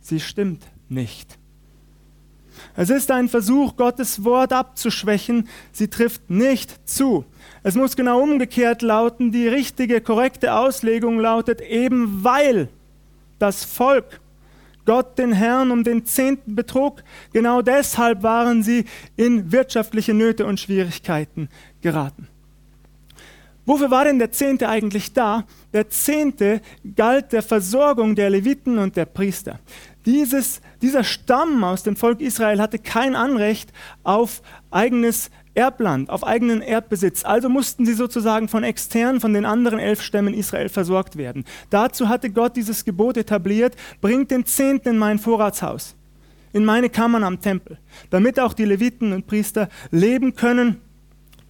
Sie 0.00 0.18
stimmt 0.18 0.64
nicht. 0.88 1.38
Es 2.74 2.90
ist 2.90 3.10
ein 3.10 3.28
Versuch, 3.28 3.76
Gottes 3.76 4.24
Wort 4.24 4.52
abzuschwächen. 4.52 5.48
Sie 5.72 5.88
trifft 5.88 6.30
nicht 6.30 6.88
zu. 6.88 7.24
Es 7.62 7.74
muss 7.74 7.96
genau 7.96 8.20
umgekehrt 8.20 8.82
lauten. 8.82 9.30
Die 9.30 9.46
richtige, 9.46 10.00
korrekte 10.00 10.54
Auslegung 10.54 11.20
lautet 11.20 11.60
eben 11.60 12.24
weil 12.24 12.68
das 13.38 13.64
Volk 13.64 14.20
Gott 14.88 15.18
den 15.18 15.34
Herrn 15.34 15.70
um 15.70 15.84
den 15.84 16.06
Zehnten 16.06 16.54
betrug. 16.54 17.04
Genau 17.34 17.60
deshalb 17.60 18.22
waren 18.22 18.62
sie 18.62 18.86
in 19.16 19.52
wirtschaftliche 19.52 20.14
Nöte 20.14 20.46
und 20.46 20.58
Schwierigkeiten 20.58 21.50
geraten. 21.82 22.26
Wofür 23.66 23.90
war 23.90 24.04
denn 24.04 24.18
der 24.18 24.32
Zehnte 24.32 24.66
eigentlich 24.66 25.12
da? 25.12 25.44
Der 25.74 25.90
Zehnte 25.90 26.62
galt 26.96 27.34
der 27.34 27.42
Versorgung 27.42 28.14
der 28.14 28.30
Leviten 28.30 28.78
und 28.78 28.96
der 28.96 29.04
Priester. 29.04 29.60
Dieses, 30.06 30.62
dieser 30.80 31.04
Stamm 31.04 31.62
aus 31.64 31.82
dem 31.82 31.94
Volk 31.94 32.22
Israel 32.22 32.58
hatte 32.58 32.78
kein 32.78 33.14
Anrecht 33.14 33.74
auf 34.04 34.40
eigenes 34.70 35.30
Erbland, 35.58 36.08
auf 36.08 36.24
eigenen 36.24 36.62
Erbbesitz. 36.62 37.24
Also 37.24 37.48
mussten 37.48 37.84
sie 37.84 37.94
sozusagen 37.94 38.46
von 38.46 38.62
extern, 38.62 39.20
von 39.20 39.34
den 39.34 39.44
anderen 39.44 39.80
elf 39.80 40.00
Stämmen 40.02 40.32
Israel 40.32 40.68
versorgt 40.68 41.16
werden. 41.16 41.44
Dazu 41.68 42.08
hatte 42.08 42.30
Gott 42.30 42.54
dieses 42.54 42.84
Gebot 42.84 43.16
etabliert, 43.16 43.74
bringt 44.00 44.30
den 44.30 44.46
Zehnten 44.46 44.90
in 44.90 44.98
mein 44.98 45.18
Vorratshaus, 45.18 45.96
in 46.52 46.64
meine 46.64 46.90
Kammern 46.90 47.24
am 47.24 47.40
Tempel, 47.40 47.76
damit 48.10 48.38
auch 48.38 48.54
die 48.54 48.66
Leviten 48.66 49.12
und 49.12 49.26
Priester 49.26 49.68
leben 49.90 50.36
können. 50.36 50.80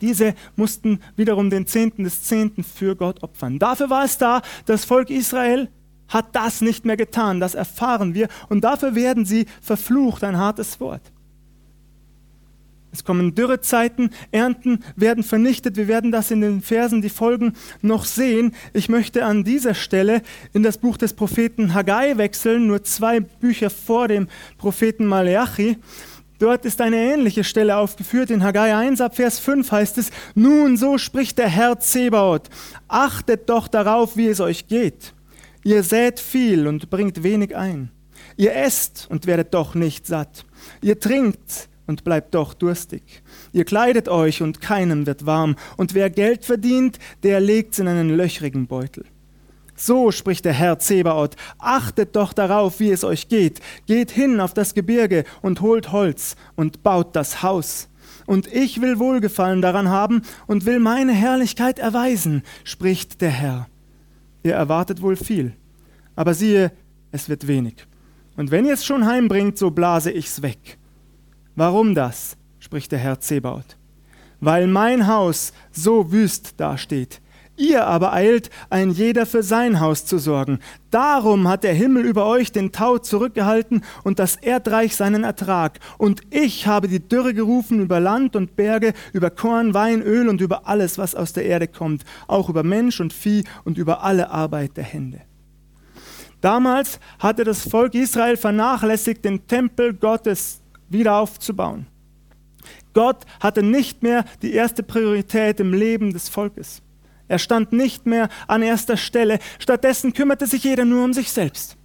Diese 0.00 0.34
mussten 0.56 1.00
wiederum 1.16 1.50
den 1.50 1.66
Zehnten 1.66 2.04
des 2.04 2.22
Zehnten 2.22 2.64
für 2.64 2.96
Gott 2.96 3.22
opfern. 3.22 3.58
Dafür 3.58 3.90
war 3.90 4.04
es 4.04 4.16
da, 4.16 4.40
das 4.64 4.86
Volk 4.86 5.10
Israel 5.10 5.68
hat 6.08 6.34
das 6.34 6.62
nicht 6.62 6.86
mehr 6.86 6.96
getan, 6.96 7.40
das 7.40 7.54
erfahren 7.54 8.14
wir, 8.14 8.28
und 8.48 8.64
dafür 8.64 8.94
werden 8.94 9.26
sie 9.26 9.44
verflucht, 9.60 10.24
ein 10.24 10.38
hartes 10.38 10.80
Wort. 10.80 11.02
Es 12.92 13.04
kommen 13.04 13.34
Dürrezeiten, 13.34 14.10
Ernten 14.32 14.82
werden 14.96 15.22
vernichtet. 15.22 15.76
Wir 15.76 15.88
werden 15.88 16.10
das 16.10 16.30
in 16.30 16.40
den 16.40 16.62
Versen, 16.62 17.02
die 17.02 17.10
folgen, 17.10 17.52
noch 17.82 18.04
sehen. 18.04 18.54
Ich 18.72 18.88
möchte 18.88 19.24
an 19.24 19.44
dieser 19.44 19.74
Stelle 19.74 20.22
in 20.54 20.62
das 20.62 20.78
Buch 20.78 20.96
des 20.96 21.12
Propheten 21.12 21.74
Haggai 21.74 22.16
wechseln, 22.16 22.66
nur 22.66 22.82
zwei 22.84 23.20
Bücher 23.20 23.70
vor 23.70 24.08
dem 24.08 24.28
Propheten 24.56 25.06
Maleachi. 25.06 25.76
Dort 26.38 26.64
ist 26.64 26.80
eine 26.80 26.96
ähnliche 26.96 27.44
Stelle 27.44 27.76
aufgeführt. 27.76 28.30
In 28.30 28.44
Haggai 28.44 28.74
1 28.74 29.00
ab 29.00 29.16
Vers 29.16 29.38
5 29.40 29.70
heißt 29.70 29.98
es, 29.98 30.10
Nun 30.34 30.76
so 30.76 30.96
spricht 30.96 31.38
der 31.38 31.48
Herr 31.48 31.80
Zebaoth, 31.80 32.48
achtet 32.86 33.48
doch 33.50 33.68
darauf, 33.68 34.16
wie 34.16 34.28
es 34.28 34.40
euch 34.40 34.68
geht. 34.68 35.14
Ihr 35.64 35.82
sät 35.82 36.20
viel 36.20 36.68
und 36.68 36.90
bringt 36.90 37.22
wenig 37.22 37.56
ein. 37.56 37.90
Ihr 38.36 38.54
esst 38.54 39.08
und 39.10 39.26
werdet 39.26 39.52
doch 39.52 39.74
nicht 39.74 40.06
satt. 40.06 40.46
Ihr 40.80 41.00
trinkt 41.00 41.67
und 41.88 42.04
bleibt 42.04 42.34
doch 42.34 42.54
durstig. 42.54 43.02
Ihr 43.52 43.64
kleidet 43.64 44.08
euch 44.08 44.42
und 44.42 44.60
keinem 44.60 45.06
wird 45.06 45.26
warm, 45.26 45.56
und 45.76 45.94
wer 45.94 46.10
Geld 46.10 46.44
verdient, 46.44 47.00
der 47.24 47.40
legt's 47.40 47.80
in 47.80 47.88
einen 47.88 48.16
löchrigen 48.16 48.68
Beutel. 48.68 49.04
So 49.74 50.10
spricht 50.10 50.44
der 50.44 50.52
Herr 50.52 50.78
Zebaoth, 50.78 51.36
achtet 51.58 52.14
doch 52.14 52.32
darauf, 52.32 52.80
wie 52.80 52.90
es 52.90 53.04
euch 53.04 53.28
geht. 53.28 53.60
Geht 53.86 54.10
hin 54.10 54.40
auf 54.40 54.52
das 54.52 54.74
Gebirge 54.74 55.24
und 55.40 55.60
holt 55.60 55.92
Holz 55.92 56.36
und 56.56 56.82
baut 56.82 57.14
das 57.16 57.42
Haus. 57.42 57.88
Und 58.26 58.52
ich 58.52 58.80
will 58.80 58.98
Wohlgefallen 58.98 59.62
daran 59.62 59.88
haben 59.88 60.22
und 60.46 60.66
will 60.66 60.80
meine 60.80 61.12
Herrlichkeit 61.12 61.78
erweisen, 61.78 62.42
spricht 62.64 63.20
der 63.20 63.30
Herr. 63.30 63.68
Ihr 64.42 64.54
erwartet 64.54 65.00
wohl 65.00 65.16
viel, 65.16 65.54
aber 66.16 66.34
siehe, 66.34 66.72
es 67.12 67.28
wird 67.28 67.46
wenig. 67.46 67.86
Und 68.36 68.50
wenn 68.50 68.66
ihr 68.66 68.74
es 68.74 68.84
schon 68.84 69.06
heimbringt, 69.06 69.58
so 69.58 69.70
blase 69.70 70.10
ich's 70.10 70.42
weg. 70.42 70.78
Warum 71.58 71.96
das? 71.96 72.36
spricht 72.60 72.92
der 72.92 73.00
Herr 73.00 73.18
Zebaut. 73.18 73.76
Weil 74.38 74.68
mein 74.68 75.08
Haus 75.08 75.52
so 75.72 76.12
wüst 76.12 76.60
dasteht. 76.60 77.20
Ihr 77.56 77.84
aber 77.84 78.12
eilt, 78.12 78.48
ein 78.70 78.90
jeder 78.90 79.26
für 79.26 79.42
sein 79.42 79.80
Haus 79.80 80.06
zu 80.06 80.18
sorgen. 80.18 80.60
Darum 80.92 81.48
hat 81.48 81.64
der 81.64 81.74
Himmel 81.74 82.04
über 82.04 82.26
euch 82.26 82.52
den 82.52 82.70
Tau 82.70 82.98
zurückgehalten 82.98 83.82
und 84.04 84.20
das 84.20 84.36
Erdreich 84.36 84.94
seinen 84.94 85.24
Ertrag. 85.24 85.80
Und 85.98 86.20
ich 86.30 86.68
habe 86.68 86.86
die 86.86 87.00
Dürre 87.00 87.34
gerufen 87.34 87.80
über 87.80 87.98
Land 87.98 88.36
und 88.36 88.54
Berge, 88.54 88.92
über 89.12 89.30
Korn, 89.30 89.74
Wein, 89.74 90.00
Öl 90.00 90.28
und 90.28 90.40
über 90.40 90.68
alles, 90.68 90.96
was 90.96 91.16
aus 91.16 91.32
der 91.32 91.44
Erde 91.46 91.66
kommt, 91.66 92.04
auch 92.28 92.48
über 92.48 92.62
Mensch 92.62 93.00
und 93.00 93.12
Vieh 93.12 93.42
und 93.64 93.78
über 93.78 94.04
alle 94.04 94.30
Arbeit 94.30 94.76
der 94.76 94.84
Hände. 94.84 95.22
Damals 96.40 97.00
hatte 97.18 97.42
das 97.42 97.68
Volk 97.68 97.96
Israel 97.96 98.36
vernachlässigt, 98.36 99.24
den 99.24 99.48
Tempel 99.48 99.92
Gottes 99.94 100.62
wieder 100.88 101.16
aufzubauen. 101.16 101.86
Gott 102.94 103.24
hatte 103.40 103.62
nicht 103.62 104.02
mehr 104.02 104.24
die 104.42 104.52
erste 104.52 104.82
Priorität 104.82 105.60
im 105.60 105.72
Leben 105.72 106.12
des 106.12 106.28
Volkes. 106.28 106.82
Er 107.28 107.38
stand 107.38 107.72
nicht 107.72 108.06
mehr 108.06 108.28
an 108.46 108.62
erster 108.62 108.96
Stelle. 108.96 109.38
Stattdessen 109.58 110.14
kümmerte 110.14 110.46
sich 110.46 110.64
jeder 110.64 110.84
nur 110.84 111.04
um 111.04 111.12
sich 111.12 111.30
selbst. 111.30 111.76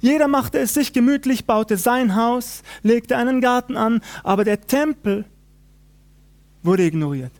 Jeder 0.00 0.28
machte 0.28 0.58
es 0.58 0.74
sich 0.74 0.92
gemütlich, 0.92 1.46
baute 1.46 1.76
sein 1.76 2.14
Haus, 2.14 2.62
legte 2.82 3.16
einen 3.16 3.40
Garten 3.40 3.76
an, 3.76 4.00
aber 4.22 4.44
der 4.44 4.60
Tempel 4.60 5.24
wurde 6.62 6.84
ignoriert. 6.84 7.32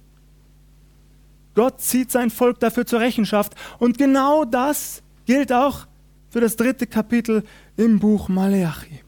Gott 1.54 1.80
zieht 1.80 2.10
sein 2.10 2.30
Volk 2.30 2.60
dafür 2.60 2.86
zur 2.86 3.00
Rechenschaft 3.00 3.54
und 3.78 3.98
genau 3.98 4.44
das 4.44 5.02
gilt 5.26 5.52
auch 5.52 5.86
für 6.30 6.40
das 6.40 6.56
dritte 6.56 6.86
Kapitel 6.86 7.42
im 7.76 7.98
Buch 7.98 8.28
Maleachi. 8.28 9.02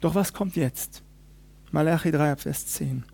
Doch 0.00 0.14
was 0.14 0.32
kommt 0.32 0.56
jetzt? 0.56 1.02
Malachi 1.72 2.10
3, 2.10 2.36
Vers 2.36 2.66
10. 2.66 3.04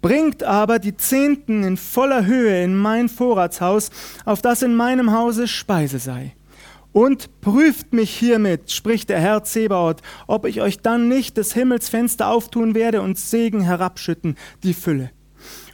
Bringt 0.00 0.42
aber 0.42 0.78
die 0.78 0.96
Zehnten 0.96 1.62
in 1.62 1.76
voller 1.76 2.26
Höhe 2.26 2.62
in 2.62 2.76
mein 2.76 3.08
Vorratshaus, 3.08 3.90
auf 4.24 4.42
das 4.42 4.62
in 4.62 4.74
meinem 4.74 5.12
Hause 5.12 5.48
Speise 5.48 5.98
sei. 5.98 6.34
Und 6.92 7.40
prüft 7.42 7.92
mich 7.92 8.10
hiermit, 8.10 8.70
spricht 8.70 9.10
der 9.10 9.20
Herr 9.20 9.44
Zebaoth, 9.44 10.00
ob 10.26 10.46
ich 10.46 10.62
euch 10.62 10.78
dann 10.78 11.08
nicht 11.08 11.36
des 11.36 11.52
Himmels 11.52 11.88
Fenster 11.88 12.30
auftun 12.30 12.74
werde 12.74 13.02
und 13.02 13.18
Segen 13.18 13.60
herabschütten, 13.60 14.36
die 14.62 14.74
Fülle. 14.74 15.10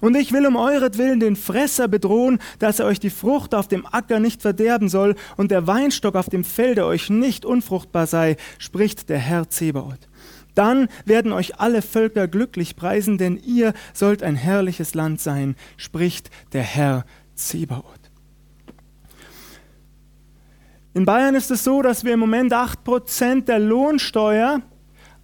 Und 0.00 0.16
ich 0.16 0.32
will 0.32 0.46
um 0.46 0.56
euretwillen 0.56 1.20
den 1.20 1.36
Fresser 1.36 1.88
bedrohen, 1.88 2.38
dass 2.58 2.78
er 2.78 2.86
euch 2.86 3.00
die 3.00 3.10
Frucht 3.10 3.54
auf 3.54 3.68
dem 3.68 3.86
Acker 3.86 4.20
nicht 4.20 4.42
verderben 4.42 4.88
soll 4.88 5.14
und 5.36 5.50
der 5.50 5.66
Weinstock 5.66 6.16
auf 6.16 6.28
dem 6.28 6.44
Felde 6.44 6.84
euch 6.84 7.08
nicht 7.10 7.44
unfruchtbar 7.44 8.06
sei, 8.06 8.36
spricht 8.58 9.08
der 9.08 9.18
Herr 9.18 9.48
Zebaoth. 9.48 10.08
Dann 10.54 10.88
werden 11.04 11.32
euch 11.32 11.60
alle 11.60 11.82
Völker 11.82 12.28
glücklich 12.28 12.76
preisen, 12.76 13.18
denn 13.18 13.36
ihr 13.36 13.72
sollt 13.92 14.22
ein 14.22 14.36
herrliches 14.36 14.94
Land 14.94 15.20
sein, 15.20 15.56
spricht 15.76 16.30
der 16.52 16.62
Herr 16.62 17.04
Zebaoth. 17.34 18.04
In 20.94 21.04
Bayern 21.04 21.34
ist 21.34 21.50
es 21.50 21.64
so, 21.64 21.82
dass 21.82 22.04
wir 22.04 22.14
im 22.14 22.20
Moment 22.20 22.52
8% 22.52 23.46
der 23.46 23.58
Lohnsteuer 23.58 24.62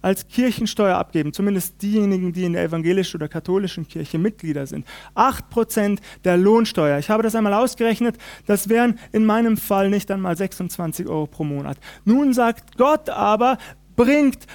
als 0.01 0.27
Kirchensteuer 0.27 0.97
abgeben, 0.97 1.31
zumindest 1.31 1.81
diejenigen, 1.81 2.33
die 2.33 2.43
in 2.43 2.53
der 2.53 2.63
evangelischen 2.63 3.17
oder 3.17 3.27
katholischen 3.27 3.87
Kirche 3.87 4.17
Mitglieder 4.17 4.65
sind. 4.65 4.85
8% 5.15 5.99
der 6.23 6.37
Lohnsteuer. 6.37 6.97
Ich 6.99 7.09
habe 7.09 7.23
das 7.23 7.35
einmal 7.35 7.53
ausgerechnet, 7.53 8.17
das 8.47 8.67
wären 8.67 8.99
in 9.11 9.25
meinem 9.25 9.57
Fall 9.57 9.89
nicht 9.89 10.09
einmal 10.11 10.35
26 10.35 11.07
Euro 11.07 11.27
pro 11.27 11.43
Monat. 11.43 11.77
Nun 12.03 12.33
sagt 12.33 12.77
Gott 12.77 13.09
aber, 13.09 13.57
bringt 13.95 14.47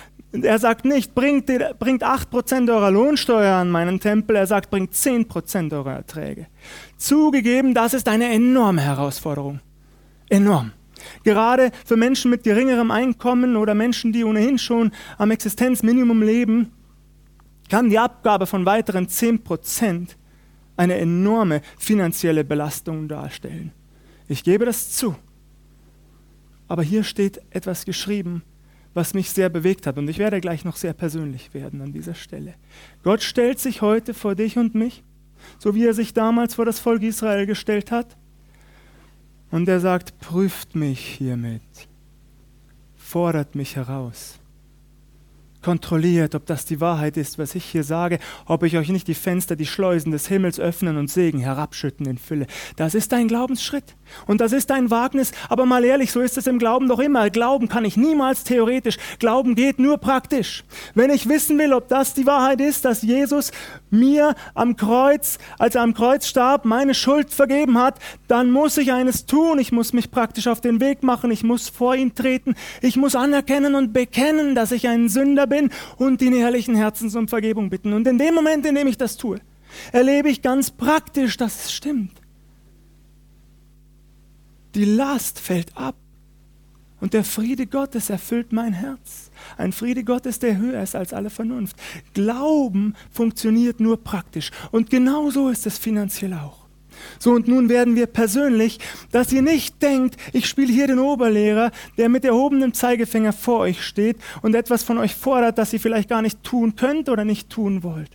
er 0.43 0.59
sagt 0.59 0.85
nicht, 0.85 1.15
bringt, 1.15 1.47
bringt 1.79 2.05
8% 2.05 2.73
eurer 2.73 2.91
Lohnsteuer 2.91 3.57
an 3.57 3.71
meinen 3.71 4.01
Tempel, 4.01 4.37
er 4.37 4.47
sagt, 4.47 4.71
bringt 4.71 4.93
10% 4.93 5.73
eurer 5.73 5.95
Erträge. 5.95 6.47
Zugegeben, 6.97 7.75
das 7.75 7.95
ist 7.95 8.09
eine 8.09 8.33
enorme 8.33 8.81
Herausforderung. 8.81 9.61
Enorm. 10.29 10.73
Gerade 11.25 11.71
für 11.85 11.97
Menschen 11.97 12.31
mit 12.31 12.43
geringerem 12.43 12.91
Einkommen 12.91 13.57
oder 13.57 13.75
Menschen, 13.75 14.13
die 14.13 14.25
ohnehin 14.25 14.59
schon 14.59 14.93
am 15.19 15.31
Existenzminimum 15.31 16.23
leben, 16.23 16.73
kann 17.69 17.91
die 17.91 17.99
Abgabe 17.99 18.47
von 18.47 18.65
weiteren 18.65 19.07
10% 19.07 20.09
eine 20.77 20.97
enorme 20.97 21.63
finanzielle 21.79 22.45
Belastung 22.45 23.09
darstellen. 23.09 23.73
Ich 24.29 24.45
gebe 24.45 24.65
das 24.65 24.91
zu. 24.93 25.17
Aber 26.69 26.83
hier 26.83 27.05
steht 27.05 27.41
etwas 27.51 27.85
geschrieben, 27.85 28.43
was 28.97 29.13
mich 29.13 29.31
sehr 29.31 29.51
bewegt 29.51 29.87
hat. 29.87 29.99
Und 29.99 30.09
ich 30.09 30.19
werde 30.19 30.41
gleich 30.41 30.65
noch 30.65 30.77
sehr 30.77 30.95
persönlich 30.95 31.53
werden 31.53 31.83
an 31.83 31.93
dieser 31.93 32.15
Stelle. 32.15 32.55
Gott 33.03 33.23
stellt 33.23 33.61
sich 33.61 33.83
heute 33.83 34.15
vor 34.15 34.35
dich 34.35 34.57
und 34.57 34.75
mich, 34.75 35.05
so 35.59 35.75
wie 35.75 35.85
er 35.85 35.93
sich 35.93 36.15
damals 36.15 36.55
vor 36.55 36.65
das 36.65 36.81
Volk 36.81 37.03
Israel 37.03 37.45
gestellt 37.45 37.91
hat. 37.91 38.17
Und 39.51 39.69
er 39.69 39.81
sagt, 39.81 40.19
prüft 40.19 40.75
mich 40.75 40.99
hiermit, 41.01 41.61
fordert 42.97 43.55
mich 43.55 43.77
heraus 43.77 44.41
kontrolliert, 45.67 46.37
ob 46.37 46.47
das 46.47 46.65
die 46.65 46.81
Wahrheit 46.81 47.17
ist, 47.17 47.41
was 47.41 47.57
ich 47.57 47.65
hier 47.65 47.83
sage, 47.83 48.21
ob 48.45 48.63
ich 48.63 48.77
euch 48.77 48.89
nicht 48.89 49.09
die 49.09 49.15
Fenster, 49.15 49.57
die 49.57 49.67
Schleusen 49.67 50.13
des 50.13 50.29
Himmels 50.29 50.61
öffnen 50.61 50.97
und 50.97 51.11
Segen 51.11 51.41
herabschütten 51.41 52.07
in 52.07 52.19
Fülle. 52.19 52.47
Das 52.77 52.95
ist 52.95 53.13
ein 53.13 53.27
Glaubensschritt 53.27 53.97
und 54.29 54.41
das 54.41 54.53
ist 54.53 54.71
ein 54.71 54.93
Wagnis, 54.93 55.33
aber 55.49 55.67
mal 55.67 55.85
ehrlich, 55.85 56.13
so 56.13 56.21
ist 56.21 56.39
es 56.39 56.47
im 56.47 56.61
Glauben 56.61 56.87
doch 56.87 57.01
immer. 57.01 57.31
Glauben 57.31 57.67
kann 57.67 57.85
ich 57.85 57.97
niemals 57.97 58.45
theoretisch, 58.45 58.97
Glauben 59.19 59.57
geht 59.57 59.81
nur 59.81 59.99
praktisch. 59.99 60.63
Wenn 60.95 61.11
ich 61.11 61.29
wissen 61.29 61.59
will, 61.59 61.73
ob 61.73 61.89
das 61.89 62.15
die 62.15 62.27
Wahrheit 62.27 62.61
ist, 62.61 62.85
dass 62.85 63.03
Jesus 63.03 63.51
mir 63.91 64.37
am 64.55 64.77
Kreuz, 64.77 65.39
als 65.59 65.75
er 65.75 65.83
am 65.83 65.95
Kreuz 65.95 66.29
starb, 66.29 66.65
meine 66.65 66.95
Schuld 66.95 67.33
vergeben 67.33 67.77
hat, 67.77 67.99
dann 68.29 68.53
muss 68.53 68.79
ich 68.79 68.93
eines 68.93 69.27
tun, 69.27 69.59
ich 69.59 69.73
muss 69.73 69.93
mich 69.93 70.13
praktisch 70.13 70.47
auf 70.47 70.61
den 70.61 70.81
Weg 70.81 71.03
machen, 71.03 71.33
ich 71.33 71.43
muss 71.43 71.69
vor 71.69 71.97
ihn 71.97 72.15
treten, 72.15 72.55
ich 72.83 72.95
muss 72.95 73.17
anerkennen 73.17 73.75
und 73.75 73.93
bekennen, 73.93 74.55
dass 74.55 74.71
ich 74.71 74.87
ein 74.87 75.09
Sünder 75.09 75.49
bin 75.49 75.56
bin 75.57 75.71
und 75.97 76.23
ihn 76.23 76.35
ehrlichen 76.35 76.75
Herzens 76.75 77.15
um 77.15 77.29
Vergebung 77.29 77.71
bitten. 77.71 77.93
Und 77.93 78.07
in 78.07 78.19
dem 78.19 78.35
Moment, 78.35 78.67
in 78.67 78.75
dem 78.75 78.87
ich 78.87 78.97
das 78.97 79.17
tue, 79.17 79.39
erlebe 79.93 80.29
ich 80.29 80.43
ganz 80.43 80.71
praktisch, 80.71 81.37
dass 81.37 81.65
es 81.65 81.73
stimmt. 81.73 82.13
Die 84.75 84.85
Last 84.85 85.41
fällt 85.41 85.77
ab 85.77 85.97
und 87.01 87.15
der 87.15 87.25
Friede 87.25 87.67
Gottes 87.67 88.11
erfüllt 88.11 88.53
mein 88.53 88.73
Herz. 88.73 89.31
Ein 89.57 89.73
Friede 89.73 90.05
Gottes, 90.05 90.39
der 90.39 90.59
höher 90.59 90.83
ist 90.83 90.95
als 90.95 91.13
alle 91.13 91.31
Vernunft. 91.31 91.77
Glauben 92.15 92.95
funktioniert 93.11 93.81
nur 93.81 94.03
praktisch 94.03 94.51
und 94.73 94.91
genauso 94.91 95.49
ist 95.49 95.67
es 95.67 95.79
finanziell 95.79 96.35
auch. 96.35 96.66
So, 97.19 97.33
und 97.33 97.49
nun 97.49 97.69
werden 97.69 97.97
wir 97.97 98.07
persönlich, 98.07 98.79
dass 99.13 99.33
ihr 99.33 99.43
nicht 99.43 99.83
denkt, 99.83 100.17
ich 100.33 100.47
spiele 100.47 100.73
hier 100.73 100.87
den 100.87 100.99
Oberlehrer, 100.99 101.71
der 101.99 102.09
mit 102.09 102.25
erhobenem 102.25 102.75
Zeigefinger 102.75 103.33
vor 103.33 103.61
euch 103.61 103.85
steht 103.85 104.17
und 104.43 104.55
etwas 104.55 104.83
von 104.83 104.99
euch 104.99 105.15
fordert, 105.15 105.59
das 105.59 105.73
ihr 105.73 105.81
vielleicht 105.81 106.09
gar 106.09 106.23
nicht 106.23 106.43
tun 106.43 106.77
könnt 106.77 107.09
oder 107.09 107.25
nicht 107.25 107.51
tun 107.51 107.83
wollt. 107.83 108.11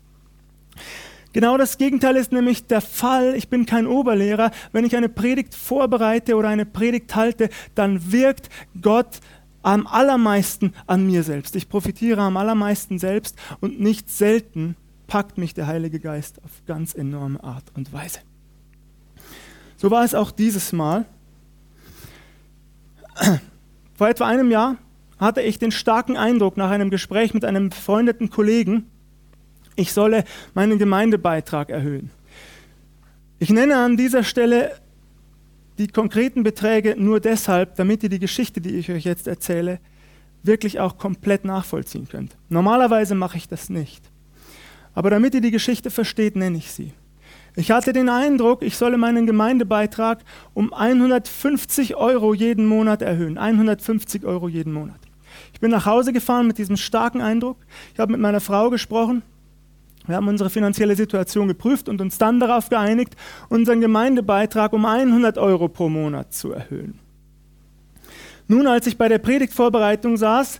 Genau 1.34 1.58
das 1.58 1.77
Gegenteil 1.77 2.17
ist 2.17 2.34
nämlich 2.34 2.67
der 2.67 2.82
Fall. 2.82 3.36
Ich 3.36 3.47
bin 3.47 3.65
kein 3.65 3.88
Oberlehrer. 3.88 4.51
Wenn 4.73 4.84
ich 4.84 4.97
eine 4.97 5.08
Predigt 5.08 5.55
vorbereite 5.55 6.36
oder 6.36 6.49
eine 6.49 6.65
Predigt 6.65 7.15
halte, 7.15 7.49
dann 7.73 8.12
wirkt 8.12 8.49
Gott 8.82 9.21
am 9.62 9.88
allermeisten 9.88 10.73
an 10.88 11.05
mir 11.05 11.23
selbst. 11.23 11.55
Ich 11.55 11.69
profitiere 11.69 12.21
am 12.21 12.36
allermeisten 12.36 12.99
selbst 12.99 13.38
und 13.62 13.79
nicht 13.79 14.10
selten 14.10 14.75
packt 15.08 15.38
mich 15.38 15.53
der 15.53 15.67
Heilige 15.67 15.99
Geist 15.99 16.43
auf 16.43 16.51
ganz 16.65 16.93
enorme 16.95 17.43
Art 17.43 17.65
und 17.75 17.93
Weise. 17.93 18.19
So 19.81 19.89
war 19.89 20.05
es 20.05 20.13
auch 20.13 20.29
dieses 20.29 20.73
Mal. 20.73 21.05
Vor 23.95 24.09
etwa 24.09 24.27
einem 24.27 24.51
Jahr 24.51 24.77
hatte 25.17 25.41
ich 25.41 25.57
den 25.57 25.71
starken 25.71 26.17
Eindruck 26.17 26.55
nach 26.55 26.69
einem 26.69 26.91
Gespräch 26.91 27.33
mit 27.33 27.43
einem 27.43 27.69
befreundeten 27.69 28.29
Kollegen, 28.29 28.85
ich 29.75 29.91
solle 29.91 30.23
meinen 30.53 30.77
Gemeindebeitrag 30.77 31.71
erhöhen. 31.71 32.11
Ich 33.39 33.49
nenne 33.49 33.77
an 33.77 33.97
dieser 33.97 34.23
Stelle 34.23 34.79
die 35.79 35.87
konkreten 35.87 36.43
Beträge 36.43 36.95
nur 36.95 37.19
deshalb, 37.19 37.75
damit 37.75 38.03
ihr 38.03 38.09
die 38.09 38.19
Geschichte, 38.19 38.61
die 38.61 38.77
ich 38.77 38.91
euch 38.91 39.05
jetzt 39.05 39.25
erzähle, 39.25 39.79
wirklich 40.43 40.79
auch 40.79 40.99
komplett 40.99 41.43
nachvollziehen 41.43 42.07
könnt. 42.07 42.37
Normalerweise 42.49 43.15
mache 43.15 43.37
ich 43.37 43.47
das 43.47 43.71
nicht. 43.71 44.03
Aber 44.93 45.09
damit 45.09 45.33
ihr 45.33 45.41
die 45.41 45.49
Geschichte 45.49 45.89
versteht, 45.89 46.35
nenne 46.35 46.59
ich 46.59 46.71
sie. 46.71 46.93
Ich 47.55 47.71
hatte 47.71 47.91
den 47.91 48.07
Eindruck, 48.07 48.61
ich 48.61 48.77
solle 48.77 48.97
meinen 48.97 49.25
Gemeindebeitrag 49.25 50.19
um 50.53 50.73
150 50.73 51.95
Euro 51.95 52.33
jeden 52.33 52.65
Monat 52.65 53.01
erhöhen. 53.01 53.37
150 53.37 54.23
Euro 54.23 54.47
jeden 54.47 54.71
Monat. 54.71 54.99
Ich 55.53 55.59
bin 55.59 55.71
nach 55.71 55.85
Hause 55.85 56.13
gefahren 56.13 56.47
mit 56.47 56.57
diesem 56.57 56.77
starken 56.77 57.21
Eindruck. 57.21 57.57
Ich 57.93 57.99
habe 57.99 58.13
mit 58.13 58.21
meiner 58.21 58.39
Frau 58.39 58.69
gesprochen. 58.69 59.21
Wir 60.07 60.15
haben 60.15 60.27
unsere 60.27 60.49
finanzielle 60.49 60.95
Situation 60.95 61.47
geprüft 61.47 61.87
und 61.87 62.01
uns 62.01 62.17
dann 62.17 62.39
darauf 62.39 62.69
geeinigt, 62.69 63.15
unseren 63.49 63.81
Gemeindebeitrag 63.81 64.73
um 64.73 64.85
100 64.85 65.37
Euro 65.37 65.67
pro 65.67 65.89
Monat 65.89 66.33
zu 66.33 66.51
erhöhen. 66.53 66.99
Nun, 68.47 68.65
als 68.67 68.87
ich 68.87 68.97
bei 68.97 69.07
der 69.07 69.19
Predigtvorbereitung 69.19 70.17
saß, 70.17 70.59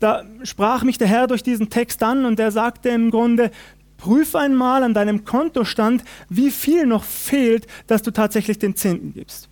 da 0.00 0.24
sprach 0.42 0.82
mich 0.82 0.98
der 0.98 1.06
Herr 1.06 1.26
durch 1.26 1.42
diesen 1.42 1.70
Text 1.70 2.02
an 2.02 2.24
und 2.24 2.40
er 2.40 2.50
sagte 2.50 2.88
im 2.88 3.10
Grunde, 3.10 3.50
Prüf 3.96 4.34
einmal 4.34 4.82
an 4.82 4.94
deinem 4.94 5.24
Kontostand, 5.24 6.04
wie 6.28 6.50
viel 6.50 6.86
noch 6.86 7.04
fehlt, 7.04 7.66
dass 7.86 8.02
du 8.02 8.10
tatsächlich 8.10 8.58
den 8.58 8.76
Zehnten 8.76 9.12
gibst. 9.12 9.48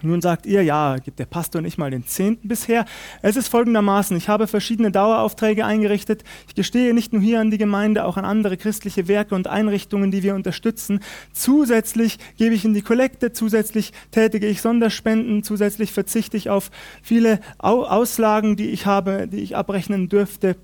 Nun 0.00 0.20
sagt 0.20 0.46
ihr, 0.46 0.62
ja, 0.62 0.96
gibt 0.98 1.18
der 1.18 1.26
Pastor 1.26 1.60
nicht 1.60 1.76
mal 1.76 1.90
den 1.90 2.06
Zehnten 2.06 2.46
bisher. 2.46 2.84
Es 3.20 3.36
ist 3.36 3.48
folgendermaßen, 3.48 4.16
ich 4.16 4.28
habe 4.28 4.46
verschiedene 4.46 4.92
Daueraufträge 4.92 5.64
eingerichtet. 5.64 6.22
Ich 6.46 6.54
gestehe 6.54 6.94
nicht 6.94 7.12
nur 7.12 7.20
hier 7.20 7.40
an 7.40 7.50
die 7.50 7.58
Gemeinde, 7.58 8.04
auch 8.04 8.16
an 8.16 8.24
andere 8.24 8.56
christliche 8.56 9.08
Werke 9.08 9.34
und 9.34 9.48
Einrichtungen, 9.48 10.12
die 10.12 10.22
wir 10.22 10.36
unterstützen. 10.36 11.00
Zusätzlich 11.32 12.18
gebe 12.36 12.54
ich 12.54 12.64
in 12.64 12.74
die 12.74 12.82
Kollekte, 12.82 13.32
zusätzlich 13.32 13.92
tätige 14.12 14.46
ich 14.46 14.62
Sonderspenden, 14.62 15.42
zusätzlich 15.42 15.92
verzichte 15.92 16.36
ich 16.36 16.48
auf 16.48 16.70
viele 17.02 17.40
Auslagen, 17.58 18.54
die 18.54 18.70
ich 18.70 18.86
habe, 18.86 19.26
die 19.26 19.40
ich 19.40 19.56
abrechnen 19.56 20.08
dürfte. 20.08 20.56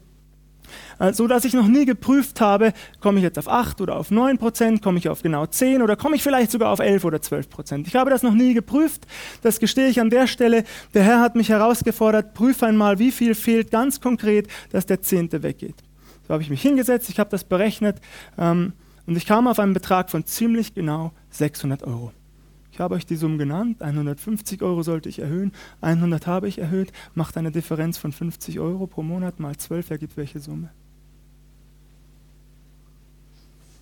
Äh, 0.99 1.13
so 1.13 1.27
dass 1.27 1.45
ich 1.45 1.55
noch 1.55 1.67
nie 1.67 1.85
geprüft 1.85 2.41
habe, 2.41 2.73
komme 3.01 3.19
ich 3.19 3.23
jetzt 3.23 3.39
auf 3.39 3.49
8 3.49 3.81
oder 3.81 3.97
auf 3.97 4.11
9 4.11 4.39
Prozent, 4.39 4.83
komme 4.83 4.99
ich 4.99 5.09
auf 5.09 5.23
genau 5.23 5.47
10 5.47 5.83
oder 5.83 5.97
komme 5.97 6.17
ich 6.17 6.23
vielleicht 6.23 6.51
sogar 6.51 6.71
auf 6.71 6.81
11 6.81 7.05
oder 7.05 7.21
12 7.21 7.49
Prozent. 7.49 7.87
Ich 7.87 7.97
habe 7.97 8.11
das 8.11 8.23
noch 8.23 8.35
nie 8.35 8.55
geprüft, 8.55 9.07
das 9.43 9.59
gestehe 9.61 9.89
ich 9.89 10.01
an 10.01 10.11
der 10.11 10.27
Stelle. 10.27 10.65
Der 10.95 11.03
Herr 11.03 11.21
hat 11.21 11.35
mich 11.37 11.49
herausgefordert, 11.49 12.35
prüfe 12.35 12.67
einmal, 12.67 12.99
wie 12.99 13.13
viel 13.13 13.35
fehlt 13.35 13.71
ganz 13.71 14.01
konkret, 14.01 14.49
dass 14.71 14.87
der 14.87 15.03
Zehnte 15.03 15.43
weggeht. 15.43 15.77
So 16.27 16.33
habe 16.33 16.43
ich 16.43 16.51
mich 16.51 16.63
hingesetzt, 16.63 17.11
ich 17.11 17.19
habe 17.19 17.31
das 17.31 17.45
berechnet 17.45 18.01
ähm, 18.39 18.73
und 19.07 19.17
ich 19.17 19.27
kam 19.27 19.47
auf 19.47 19.59
einen 19.59 19.75
Betrag 19.75 20.11
von 20.11 20.25
ziemlich 20.25 20.75
genau 20.75 21.13
600 21.31 21.83
Euro. 21.83 22.13
Ich 22.75 22.81
habe 22.81 22.97
euch 22.97 23.07
die 23.07 23.15
Summen 23.15 23.39
genannt. 23.39 23.83
150 23.83 24.61
Euro 24.63 24.83
sollte 24.83 25.09
ich 25.09 25.21
erhöhen. 25.21 25.53
100 25.81 26.27
habe 26.27 26.49
ich 26.49 26.59
erhöht. 26.59 26.93
Macht 27.15 27.37
eine 27.37 27.53
Differenz 27.53 27.99
von 27.99 28.11
50 28.11 28.59
Euro 28.59 28.89
pro 28.89 29.05
Monat 29.05 29.39
mal 29.39 29.57
12 29.57 29.91
ergibt 29.91 30.17
welche 30.17 30.41
Summe? 30.41 30.71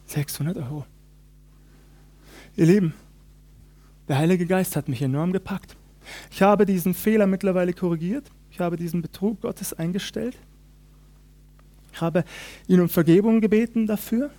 600 0.09 0.59
Euro. 0.59 0.85
Ihr 2.55 2.67
Lieben, 2.67 2.93
der 4.09 4.19
Heilige 4.19 4.45
Geist 4.45 4.77
hat 4.77 4.91
mich 4.91 5.01
enorm 5.01 5.33
gepackt. 5.33 5.75
Ich 6.31 6.43
habe 6.43 6.67
diesen 6.67 6.93
Fehler 6.93 7.27
mittlerweile 7.27 7.73
korrigiert. 7.73 8.31
Ich 8.51 8.61
habe 8.61 8.77
diesen 8.77 9.01
Betrug 9.01 9.41
Gottes 9.41 9.73
eingestellt. 9.73 10.37
Ich 11.95 12.01
habe 12.03 12.25
ihn 12.69 12.83
um 12.83 12.91
Vergebung 12.91 13.41
gebeten 13.41 13.87
dafür. 13.87 14.31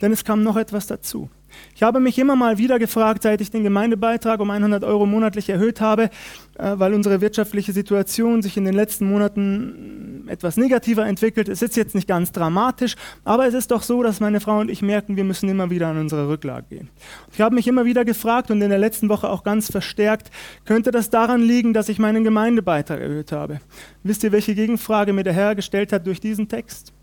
Denn 0.00 0.12
es 0.12 0.24
kam 0.24 0.42
noch 0.42 0.56
etwas 0.56 0.86
dazu. 0.86 1.28
Ich 1.74 1.82
habe 1.82 2.00
mich 2.00 2.18
immer 2.18 2.36
mal 2.36 2.58
wieder 2.58 2.78
gefragt, 2.78 3.22
seit 3.22 3.40
ich 3.40 3.50
den 3.50 3.64
Gemeindebeitrag 3.64 4.40
um 4.40 4.50
100 4.50 4.84
Euro 4.84 5.06
monatlich 5.06 5.48
erhöht 5.48 5.80
habe, 5.80 6.10
äh, 6.58 6.74
weil 6.74 6.94
unsere 6.94 7.20
wirtschaftliche 7.20 7.72
Situation 7.72 8.42
sich 8.42 8.56
in 8.56 8.64
den 8.64 8.74
letzten 8.74 9.08
Monaten 9.10 10.24
etwas 10.28 10.56
negativer 10.56 11.06
entwickelt. 11.06 11.48
Es 11.48 11.62
ist 11.62 11.76
jetzt 11.76 11.94
nicht 11.94 12.08
ganz 12.08 12.32
dramatisch, 12.32 12.96
aber 13.24 13.46
es 13.46 13.54
ist 13.54 13.70
doch 13.70 13.82
so, 13.82 14.02
dass 14.02 14.20
meine 14.20 14.40
Frau 14.40 14.60
und 14.60 14.70
ich 14.70 14.82
merken, 14.82 15.16
wir 15.16 15.24
müssen 15.24 15.48
immer 15.48 15.70
wieder 15.70 15.88
an 15.88 15.98
unsere 15.98 16.28
Rücklage 16.28 16.66
gehen. 16.68 16.90
Ich 17.32 17.40
habe 17.40 17.54
mich 17.54 17.68
immer 17.68 17.84
wieder 17.84 18.04
gefragt 18.04 18.50
und 18.50 18.62
in 18.62 18.70
der 18.70 18.78
letzten 18.78 19.08
Woche 19.08 19.28
auch 19.28 19.42
ganz 19.42 19.70
verstärkt, 19.70 20.30
könnte 20.64 20.90
das 20.90 21.10
daran 21.10 21.42
liegen, 21.42 21.72
dass 21.72 21.88
ich 21.88 21.98
meinen 21.98 22.24
Gemeindebeitrag 22.24 23.00
erhöht 23.00 23.32
habe? 23.32 23.60
Wisst 24.02 24.24
ihr, 24.24 24.32
welche 24.32 24.54
Gegenfrage 24.54 25.12
mir 25.12 25.24
der 25.24 25.32
Herr 25.32 25.54
gestellt 25.54 25.92
hat 25.92 26.06
durch 26.06 26.20
diesen 26.20 26.48
Text? 26.48 26.95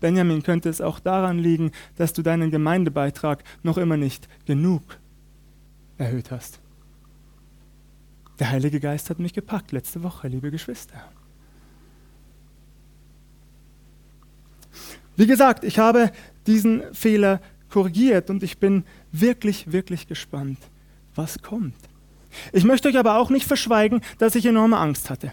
Benjamin, 0.00 0.42
könnte 0.42 0.68
es 0.68 0.80
auch 0.80 0.98
daran 0.98 1.38
liegen, 1.38 1.72
dass 1.96 2.12
du 2.12 2.22
deinen 2.22 2.50
Gemeindebeitrag 2.50 3.42
noch 3.62 3.78
immer 3.78 3.96
nicht 3.96 4.28
genug 4.46 4.82
erhöht 5.98 6.30
hast. 6.30 6.60
Der 8.38 8.50
Heilige 8.50 8.80
Geist 8.80 9.10
hat 9.10 9.18
mich 9.18 9.32
gepackt 9.32 9.72
letzte 9.72 10.02
Woche, 10.02 10.28
liebe 10.28 10.50
Geschwister. 10.50 10.94
Wie 15.16 15.26
gesagt, 15.26 15.62
ich 15.62 15.78
habe 15.78 16.10
diesen 16.46 16.82
Fehler 16.92 17.40
korrigiert 17.70 18.30
und 18.30 18.42
ich 18.42 18.58
bin 18.58 18.84
wirklich, 19.12 19.70
wirklich 19.70 20.08
gespannt, 20.08 20.58
was 21.14 21.40
kommt. 21.40 21.76
Ich 22.52 22.64
möchte 22.64 22.88
euch 22.88 22.98
aber 22.98 23.18
auch 23.18 23.30
nicht 23.30 23.46
verschweigen, 23.46 24.00
dass 24.18 24.34
ich 24.34 24.44
enorme 24.46 24.78
Angst 24.78 25.10
hatte. 25.10 25.32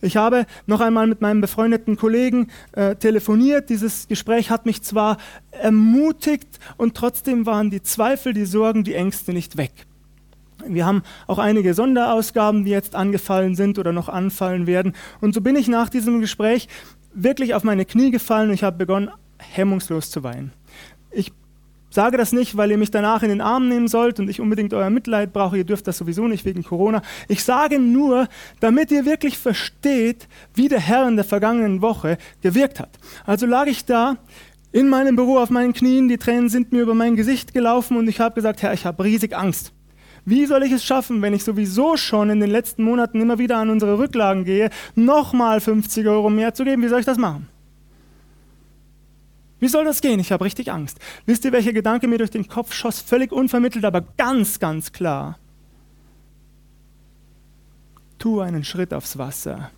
Ich 0.00 0.16
habe 0.16 0.46
noch 0.66 0.80
einmal 0.80 1.06
mit 1.06 1.20
meinem 1.20 1.40
befreundeten 1.40 1.96
Kollegen 1.96 2.48
äh, 2.72 2.96
telefoniert. 2.96 3.70
Dieses 3.70 4.08
Gespräch 4.08 4.50
hat 4.50 4.66
mich 4.66 4.82
zwar 4.82 5.18
ermutigt 5.50 6.58
und 6.76 6.96
trotzdem 6.96 7.46
waren 7.46 7.70
die 7.70 7.82
Zweifel, 7.82 8.32
die 8.32 8.44
Sorgen, 8.44 8.84
die 8.84 8.94
Ängste 8.94 9.32
nicht 9.32 9.56
weg. 9.56 9.72
Wir 10.66 10.84
haben 10.84 11.02
auch 11.26 11.38
einige 11.38 11.74
Sonderausgaben, 11.74 12.64
die 12.64 12.70
jetzt 12.70 12.94
angefallen 12.94 13.54
sind 13.54 13.78
oder 13.78 13.92
noch 13.92 14.08
anfallen 14.08 14.66
werden. 14.66 14.94
Und 15.20 15.34
so 15.34 15.40
bin 15.40 15.56
ich 15.56 15.68
nach 15.68 15.88
diesem 15.88 16.20
Gespräch 16.20 16.68
wirklich 17.14 17.54
auf 17.54 17.64
meine 17.64 17.84
Knie 17.84 18.10
gefallen 18.10 18.50
und 18.50 18.54
ich 18.54 18.62
habe 18.62 18.76
begonnen, 18.76 19.10
hemmungslos 19.38 20.10
zu 20.10 20.22
weinen. 20.22 20.52
Ich 21.10 21.32
sage 21.90 22.16
das 22.16 22.32
nicht, 22.32 22.56
weil 22.56 22.70
ihr 22.70 22.78
mich 22.78 22.90
danach 22.90 23.22
in 23.22 23.28
den 23.28 23.40
Arm 23.40 23.68
nehmen 23.68 23.88
sollt 23.88 24.20
und 24.20 24.30
ich 24.30 24.40
unbedingt 24.40 24.72
euer 24.72 24.90
Mitleid 24.90 25.32
brauche. 25.32 25.58
Ihr 25.58 25.64
dürft 25.64 25.86
das 25.86 25.98
sowieso 25.98 26.28
nicht 26.28 26.44
wegen 26.44 26.62
Corona. 26.62 27.02
Ich 27.28 27.44
sage 27.44 27.78
nur, 27.78 28.28
damit 28.60 28.90
ihr 28.90 29.04
wirklich 29.04 29.38
versteht, 29.38 30.28
wie 30.54 30.68
der 30.68 30.80
Herr 30.80 31.06
in 31.08 31.16
der 31.16 31.24
vergangenen 31.24 31.82
Woche 31.82 32.18
gewirkt 32.40 32.80
hat. 32.80 32.98
Also 33.26 33.46
lag 33.46 33.66
ich 33.66 33.84
da 33.84 34.16
in 34.72 34.88
meinem 34.88 35.16
Büro 35.16 35.38
auf 35.38 35.50
meinen 35.50 35.72
Knien, 35.72 36.08
die 36.08 36.18
Tränen 36.18 36.48
sind 36.48 36.70
mir 36.70 36.82
über 36.82 36.94
mein 36.94 37.16
Gesicht 37.16 37.52
gelaufen 37.52 37.96
und 37.96 38.08
ich 38.08 38.20
habe 38.20 38.36
gesagt, 38.36 38.62
Herr, 38.62 38.72
ich 38.72 38.86
habe 38.86 39.02
riesig 39.02 39.36
Angst. 39.36 39.72
Wie 40.24 40.46
soll 40.46 40.62
ich 40.62 40.70
es 40.70 40.84
schaffen, 40.84 41.22
wenn 41.22 41.34
ich 41.34 41.42
sowieso 41.42 41.96
schon 41.96 42.30
in 42.30 42.40
den 42.40 42.50
letzten 42.50 42.84
Monaten 42.84 43.20
immer 43.20 43.38
wieder 43.38 43.56
an 43.56 43.70
unsere 43.70 43.98
Rücklagen 43.98 44.44
gehe, 44.44 44.70
nochmal 44.94 45.60
50 45.60 46.06
Euro 46.06 46.30
mehr 46.30 46.54
zu 46.54 46.64
geben? 46.64 46.82
Wie 46.82 46.88
soll 46.88 47.00
ich 47.00 47.06
das 47.06 47.18
machen? 47.18 47.48
Wie 49.60 49.68
soll 49.68 49.84
das 49.84 50.00
gehen? 50.00 50.18
Ich 50.18 50.32
habe 50.32 50.44
richtig 50.44 50.72
Angst. 50.72 50.98
Wisst 51.26 51.44
ihr, 51.44 51.52
welcher 51.52 51.72
Gedanke 51.72 52.08
mir 52.08 52.18
durch 52.18 52.30
den 52.30 52.48
Kopf 52.48 52.72
schoss? 52.72 53.00
Völlig 53.00 53.30
unvermittelt, 53.30 53.84
aber 53.84 54.00
ganz, 54.00 54.58
ganz 54.58 54.90
klar. 54.92 55.38
Tu 58.18 58.40
einen 58.40 58.64
Schritt 58.64 58.92
aufs 58.92 59.18
Wasser. 59.18 59.70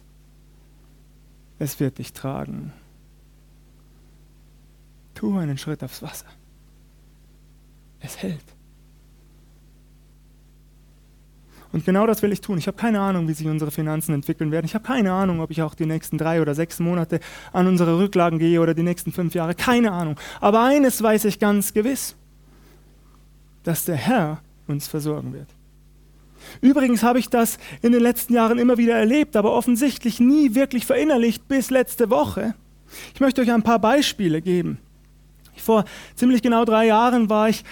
Es 1.59 1.79
wird 1.79 1.99
dich 1.99 2.13
tragen. 2.13 2.73
Tu 5.15 5.37
einen 5.37 5.59
Schritt 5.59 5.85
aufs 5.85 6.03
Wasser. 6.03 6.27
Es 8.01 8.23
hält. 8.23 8.45
Und 11.73 11.87
genau 11.87 12.07
das 12.07 12.23
will 12.23 12.33
ich 12.33 12.43
tun. 12.43 12.59
Ich 12.59 12.67
habe 12.67 12.77
keine 12.77 13.01
Ahnung, 13.01 13.29
wie 13.29 13.33
sich 13.33 13.47
unsere 13.47 13.71
Finanzen 13.71 14.15
entwickeln 14.15 14.51
werden. 14.51 14.67
Ich 14.67 14.75
habe 14.75 14.85
keine 14.85 15.13
Ahnung, 15.13 15.41
ob 15.41 15.51
ich 15.51 15.63
auch 15.63 15.75
die 15.75 15.87
nächsten 15.87 16.19
drei 16.19 16.43
oder 16.43 16.55
sechs 16.55 16.79
Monate 16.81 17.21
an 17.53 17.67
unsere 17.67 17.99
Rücklagen 17.99 18.39
gehe 18.39 18.61
oder 18.61 18.75
die 18.75 18.83
nächsten 18.83 19.11
fünf 19.11 19.35
Jahre. 19.35 19.55
Keine 19.55 19.93
Ahnung. 19.93 20.17
Aber 20.41 20.63
eines 20.63 21.03
weiß 21.03 21.25
ich 21.25 21.39
ganz 21.39 21.73
gewiss, 21.73 22.15
dass 23.63 23.87
der 23.87 23.97
Herr 23.97 24.41
uns 24.67 24.87
versorgen 24.87 25.33
wird. 25.33 25.49
Übrigens 26.61 27.03
habe 27.03 27.19
ich 27.19 27.29
das 27.29 27.59
in 27.81 27.93
den 27.93 28.03
letzten 28.03 28.35
Jahren 28.35 28.59
immer 28.59 28.77
wieder 28.77 28.97
erlebt, 28.97 29.37
aber 29.37 29.53
offensichtlich 29.53 30.21
nie 30.21 30.55
wirklich 30.55 30.85
verinnerlicht 30.85 31.49
bis 31.49 31.71
letzte 31.71 32.11
Woche. 32.11 32.55
Ich 33.15 33.21
möchte 33.21 33.41
euch 33.41 33.51
ein 33.51 33.63
paar 33.63 33.79
Beispiele 33.79 34.43
geben. 34.43 34.79
Vor 35.57 35.85
ziemlich 36.17 36.43
genau 36.43 36.65
drei 36.65 36.87
Jahren 36.87 37.31
war 37.31 37.49
ich 37.49 37.65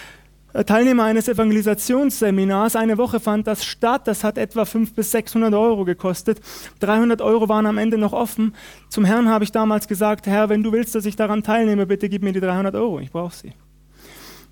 Teilnehmer 0.52 1.04
eines 1.04 1.28
Evangelisationsseminars. 1.28 2.76
Eine 2.76 2.98
Woche 2.98 3.20
fand 3.20 3.46
das 3.46 3.64
statt. 3.64 4.02
Das 4.06 4.24
hat 4.24 4.36
etwa 4.36 4.64
500 4.64 4.96
bis 4.96 5.10
600 5.12 5.54
Euro 5.54 5.84
gekostet. 5.84 6.40
300 6.80 7.22
Euro 7.22 7.48
waren 7.48 7.66
am 7.66 7.78
Ende 7.78 7.98
noch 7.98 8.12
offen. 8.12 8.54
Zum 8.88 9.04
Herrn 9.04 9.28
habe 9.28 9.44
ich 9.44 9.52
damals 9.52 9.86
gesagt, 9.86 10.26
Herr, 10.26 10.48
wenn 10.48 10.62
du 10.62 10.72
willst, 10.72 10.94
dass 10.94 11.06
ich 11.06 11.16
daran 11.16 11.42
teilnehme, 11.42 11.86
bitte 11.86 12.08
gib 12.08 12.22
mir 12.22 12.32
die 12.32 12.40
300 12.40 12.74
Euro. 12.74 12.98
Ich 12.98 13.10
brauche 13.12 13.34
sie. 13.34 13.52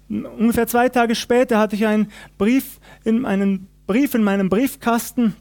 Ungefähr 0.08 0.66
zwei 0.66 0.88
Tage 0.88 1.14
später 1.14 1.58
hatte 1.58 1.76
ich 1.76 1.86
einen 1.86 2.10
Brief 2.38 2.78
in, 3.04 3.26
einen 3.26 3.66
Brief 3.86 4.14
in 4.14 4.22
meinem 4.22 4.48
Briefkasten. 4.48 5.34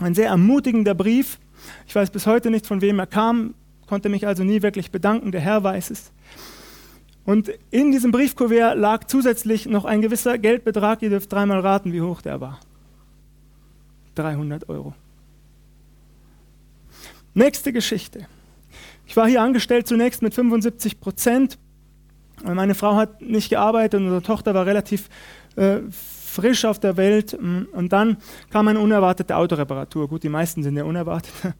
Ein 0.00 0.14
sehr 0.14 0.28
ermutigender 0.28 0.94
Brief. 0.94 1.38
Ich 1.86 1.94
weiß 1.94 2.10
bis 2.10 2.26
heute 2.26 2.50
nicht, 2.50 2.66
von 2.66 2.80
wem 2.80 2.98
er 2.98 3.06
kam, 3.06 3.54
konnte 3.86 4.08
mich 4.08 4.26
also 4.26 4.44
nie 4.44 4.62
wirklich 4.62 4.90
bedanken. 4.90 5.30
Der 5.30 5.40
Herr 5.40 5.62
weiß 5.62 5.90
es. 5.90 6.12
Und 7.24 7.50
in 7.70 7.92
diesem 7.92 8.12
Briefkuvert 8.12 8.76
lag 8.76 9.04
zusätzlich 9.04 9.66
noch 9.66 9.84
ein 9.84 10.02
gewisser 10.02 10.38
Geldbetrag. 10.38 11.02
Ihr 11.02 11.10
dürft 11.10 11.32
dreimal 11.32 11.60
raten, 11.60 11.92
wie 11.92 12.00
hoch 12.00 12.22
der 12.22 12.40
war. 12.40 12.60
300 14.14 14.68
Euro. 14.68 14.94
Nächste 17.34 17.72
Geschichte. 17.72 18.26
Ich 19.06 19.16
war 19.16 19.28
hier 19.28 19.42
angestellt 19.42 19.86
zunächst 19.86 20.22
mit 20.22 20.34
75 20.34 21.00
Prozent. 21.00 21.58
Meine 22.42 22.74
Frau 22.74 22.96
hat 22.96 23.20
nicht 23.20 23.50
gearbeitet, 23.50 24.00
unsere 24.00 24.22
Tochter 24.22 24.54
war 24.54 24.66
relativ 24.66 25.08
äh, 25.56 25.80
frisch 25.90 26.64
auf 26.64 26.78
der 26.78 26.96
Welt. 26.96 27.34
Und 27.34 27.88
dann 27.92 28.16
kam 28.50 28.68
eine 28.68 28.80
unerwartete 28.80 29.36
Autoreparatur. 29.36 30.08
Gut, 30.08 30.22
die 30.22 30.28
meisten 30.28 30.62
sind 30.62 30.76
ja 30.76 30.84
unerwartet. 30.84 31.32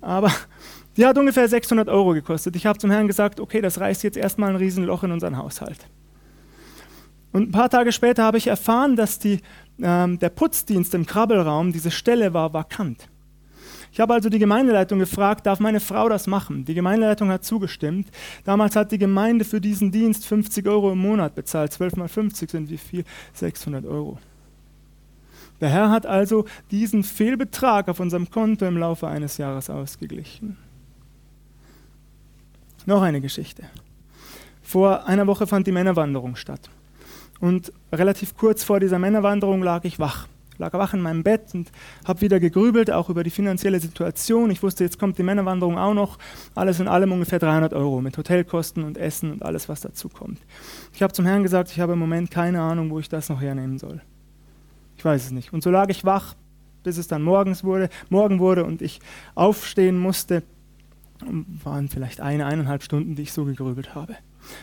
Aber 0.00 0.32
die 0.96 1.06
hat 1.06 1.16
ungefähr 1.18 1.48
600 1.48 1.88
Euro 1.88 2.12
gekostet. 2.12 2.56
Ich 2.56 2.66
habe 2.66 2.78
zum 2.78 2.90
Herrn 2.90 3.06
gesagt, 3.06 3.40
okay, 3.40 3.60
das 3.60 3.80
reißt 3.80 4.02
jetzt 4.02 4.16
erstmal 4.16 4.50
ein 4.50 4.56
Riesenloch 4.56 5.04
in 5.04 5.12
unseren 5.12 5.36
Haushalt. 5.36 5.86
Und 7.32 7.48
ein 7.48 7.52
paar 7.52 7.70
Tage 7.70 7.92
später 7.92 8.24
habe 8.24 8.36
ich 8.36 8.46
erfahren, 8.46 8.94
dass 8.94 9.18
die, 9.18 9.40
ähm, 9.82 10.18
der 10.18 10.28
Putzdienst 10.28 10.94
im 10.94 11.06
Krabbelraum, 11.06 11.72
diese 11.72 11.90
Stelle 11.90 12.34
war 12.34 12.52
vakant. 12.52 13.08
Ich 13.90 14.00
habe 14.00 14.14
also 14.14 14.30
die 14.30 14.38
Gemeindeleitung 14.38 14.98
gefragt, 14.98 15.46
darf 15.46 15.60
meine 15.60 15.80
Frau 15.80 16.08
das 16.08 16.26
machen? 16.26 16.64
Die 16.64 16.74
Gemeindeleitung 16.74 17.28
hat 17.30 17.44
zugestimmt. 17.44 18.08
Damals 18.44 18.74
hat 18.74 18.90
die 18.90 18.98
Gemeinde 18.98 19.44
für 19.44 19.60
diesen 19.60 19.90
Dienst 19.92 20.26
50 20.26 20.66
Euro 20.66 20.92
im 20.92 20.98
Monat 20.98 21.34
bezahlt. 21.34 21.72
12 21.72 21.96
mal 21.96 22.08
50 22.08 22.50
sind 22.50 22.70
wie 22.70 22.78
viel? 22.78 23.04
600 23.34 23.84
Euro. 23.84 24.18
Der 25.60 25.68
Herr 25.68 25.90
hat 25.90 26.06
also 26.06 26.46
diesen 26.70 27.04
Fehlbetrag 27.04 27.88
auf 27.88 28.00
unserem 28.00 28.30
Konto 28.30 28.64
im 28.64 28.78
Laufe 28.78 29.08
eines 29.08 29.36
Jahres 29.36 29.68
ausgeglichen. 29.68 30.56
Noch 32.86 33.02
eine 33.02 33.20
Geschichte. 33.20 33.64
Vor 34.62 35.06
einer 35.06 35.26
Woche 35.26 35.46
fand 35.46 35.66
die 35.66 35.72
Männerwanderung 35.72 36.36
statt. 36.36 36.70
Und 37.40 37.72
relativ 37.92 38.36
kurz 38.36 38.64
vor 38.64 38.80
dieser 38.80 38.98
Männerwanderung 38.98 39.62
lag 39.62 39.84
ich 39.84 39.98
wach. 39.98 40.28
Lag 40.58 40.72
wach 40.74 40.94
in 40.94 41.00
meinem 41.00 41.22
Bett 41.22 41.54
und 41.54 41.72
habe 42.04 42.20
wieder 42.20 42.38
gegrübelt, 42.38 42.90
auch 42.90 43.08
über 43.08 43.24
die 43.24 43.30
finanzielle 43.30 43.80
Situation. 43.80 44.50
Ich 44.50 44.62
wusste, 44.62 44.84
jetzt 44.84 44.98
kommt 44.98 45.18
die 45.18 45.22
Männerwanderung 45.22 45.78
auch 45.78 45.94
noch. 45.94 46.18
Alles 46.54 46.78
in 46.78 46.88
allem 46.88 47.10
ungefähr 47.12 47.38
300 47.38 47.72
Euro 47.74 48.00
mit 48.00 48.16
Hotelkosten 48.16 48.84
und 48.84 48.98
Essen 48.98 49.32
und 49.32 49.42
alles, 49.44 49.68
was 49.68 49.80
dazu 49.80 50.08
kommt. 50.08 50.38
Ich 50.92 51.02
habe 51.02 51.12
zum 51.12 51.26
Herrn 51.26 51.42
gesagt, 51.42 51.70
ich 51.70 51.80
habe 51.80 51.94
im 51.94 51.98
Moment 51.98 52.30
keine 52.30 52.60
Ahnung, 52.60 52.90
wo 52.90 52.98
ich 52.98 53.08
das 53.08 53.28
noch 53.28 53.40
hernehmen 53.40 53.78
soll. 53.78 54.00
Ich 54.96 55.04
weiß 55.04 55.24
es 55.24 55.30
nicht. 55.32 55.52
Und 55.52 55.62
so 55.62 55.70
lag 55.70 55.88
ich 55.88 56.04
wach, 56.04 56.34
bis 56.84 56.98
es 56.98 57.08
dann 57.08 57.22
morgens 57.22 57.64
wurde, 57.64 57.88
morgen 58.08 58.38
wurde 58.38 58.64
und 58.64 58.82
ich 58.82 59.00
aufstehen 59.34 59.98
musste 59.98 60.42
waren 61.62 61.88
vielleicht 61.88 62.20
eine, 62.20 62.46
eineinhalb 62.46 62.82
Stunden, 62.82 63.14
die 63.14 63.22
ich 63.22 63.32
so 63.32 63.44
gegrübelt 63.44 63.94
habe. 63.94 64.16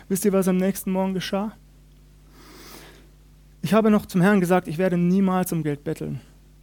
Wisst 0.07 0.25
ihr, 0.25 0.33
was 0.33 0.47
am 0.47 0.57
nächsten 0.57 0.91
Morgen 0.91 1.13
geschah? 1.13 1.53
Ich 3.61 3.73
habe 3.73 3.91
noch 3.91 4.05
zum 4.05 4.21
Herrn 4.21 4.39
gesagt, 4.39 4.67
ich 4.67 4.77
werde 4.77 4.97
niemals 4.97 5.51
um 5.51 5.63
Geld 5.63 5.83
betteln. 5.83 6.21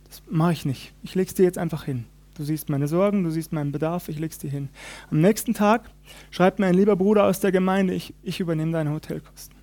Das 0.09 0.23
mache 0.31 0.53
ich 0.53 0.65
nicht. 0.65 0.95
Ich 1.03 1.15
lege 1.15 1.29
es 1.29 1.35
dir 1.35 1.45
jetzt 1.45 1.59
einfach 1.59 1.85
hin. 1.85 2.07
Du 2.37 2.45
siehst 2.45 2.69
meine 2.69 2.87
Sorgen, 2.87 3.25
du 3.25 3.31
siehst 3.31 3.53
meinen 3.53 3.73
Bedarf, 3.73 4.09
ich 4.09 4.19
lege 4.19 4.33
es 4.33 4.39
dir 4.39 4.51
hin. 4.51 4.69
Am 5.11 5.21
nächsten 5.21 5.55
Tag 5.55 5.91
schreibt 6.31 6.59
mir 6.59 6.67
ein 6.67 6.75
lieber 6.75 6.97
Bruder 6.97 7.25
aus 7.25 7.41
der 7.41 7.51
Gemeinde, 7.51 7.95
ich, 7.95 8.15
ich 8.23 8.41
übernehme 8.41 8.73
deine 8.73 8.93
Hotelkosten. 8.93 9.57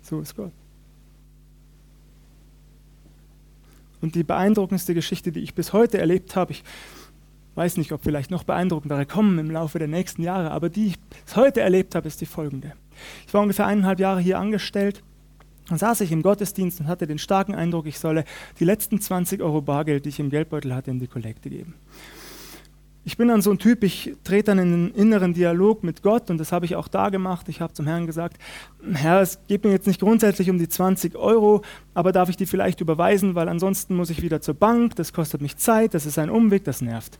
So 0.00 0.20
ist 0.20 0.36
Gott. 0.36 0.52
Und 4.00 4.14
die 4.14 4.24
beeindruckendste 4.24 4.94
Geschichte, 4.94 5.32
die 5.32 5.40
ich 5.40 5.54
bis 5.54 5.72
heute 5.72 5.98
erlebt 5.98 6.36
habe, 6.36 6.52
ich 6.52 6.64
weiß 7.54 7.76
nicht, 7.76 7.92
ob 7.92 8.02
vielleicht 8.02 8.30
noch 8.30 8.44
beeindruckendere 8.44 9.06
kommen 9.06 9.38
im 9.38 9.50
Laufe 9.50 9.78
der 9.78 9.88
nächsten 9.88 10.22
Jahre, 10.22 10.50
aber 10.50 10.68
die 10.68 10.88
ich 10.88 11.00
bis 11.00 11.36
heute 11.36 11.60
erlebt 11.60 11.94
habe, 11.94 12.08
ist 12.08 12.20
die 12.20 12.26
folgende. 12.26 12.72
Ich 13.26 13.34
war 13.34 13.42
ungefähr 13.42 13.66
eineinhalb 13.66 14.00
Jahre 14.00 14.20
hier 14.20 14.38
angestellt. 14.38 15.02
Dann 15.68 15.78
saß 15.78 16.02
ich 16.02 16.12
im 16.12 16.22
Gottesdienst 16.22 16.80
und 16.80 16.88
hatte 16.88 17.06
den 17.06 17.18
starken 17.18 17.54
Eindruck, 17.54 17.86
ich 17.86 17.98
solle 17.98 18.24
die 18.60 18.64
letzten 18.64 19.00
20 19.00 19.40
Euro 19.40 19.62
Bargeld, 19.62 20.04
die 20.04 20.10
ich 20.10 20.20
im 20.20 20.30
Geldbeutel 20.30 20.74
hatte, 20.74 20.90
in 20.90 20.98
die 20.98 21.06
Kollekte 21.06 21.48
geben. 21.48 21.74
Ich 23.06 23.18
bin 23.18 23.28
dann 23.28 23.42
so 23.42 23.50
ein 23.50 23.58
Typ, 23.58 23.82
ich 23.82 24.14
trete 24.24 24.44
dann 24.44 24.58
in 24.58 24.70
den 24.70 24.94
inneren 24.94 25.34
Dialog 25.34 25.84
mit 25.84 26.02
Gott 26.02 26.30
und 26.30 26.38
das 26.38 26.52
habe 26.52 26.64
ich 26.64 26.74
auch 26.74 26.88
da 26.88 27.10
gemacht. 27.10 27.50
Ich 27.50 27.60
habe 27.60 27.74
zum 27.74 27.86
Herrn 27.86 28.06
gesagt, 28.06 28.38
Herr, 28.94 29.20
es 29.20 29.38
geht 29.46 29.64
mir 29.64 29.72
jetzt 29.72 29.86
nicht 29.86 30.00
grundsätzlich 30.00 30.48
um 30.48 30.58
die 30.58 30.68
20 30.68 31.14
Euro, 31.14 31.60
aber 31.92 32.12
darf 32.12 32.30
ich 32.30 32.38
die 32.38 32.46
vielleicht 32.46 32.80
überweisen, 32.80 33.34
weil 33.34 33.50
ansonsten 33.50 33.94
muss 33.94 34.08
ich 34.08 34.22
wieder 34.22 34.40
zur 34.40 34.54
Bank, 34.54 34.96
das 34.96 35.12
kostet 35.12 35.42
mich 35.42 35.58
Zeit, 35.58 35.92
das 35.92 36.06
ist 36.06 36.18
ein 36.18 36.30
Umweg, 36.30 36.64
das 36.64 36.80
nervt. 36.80 37.18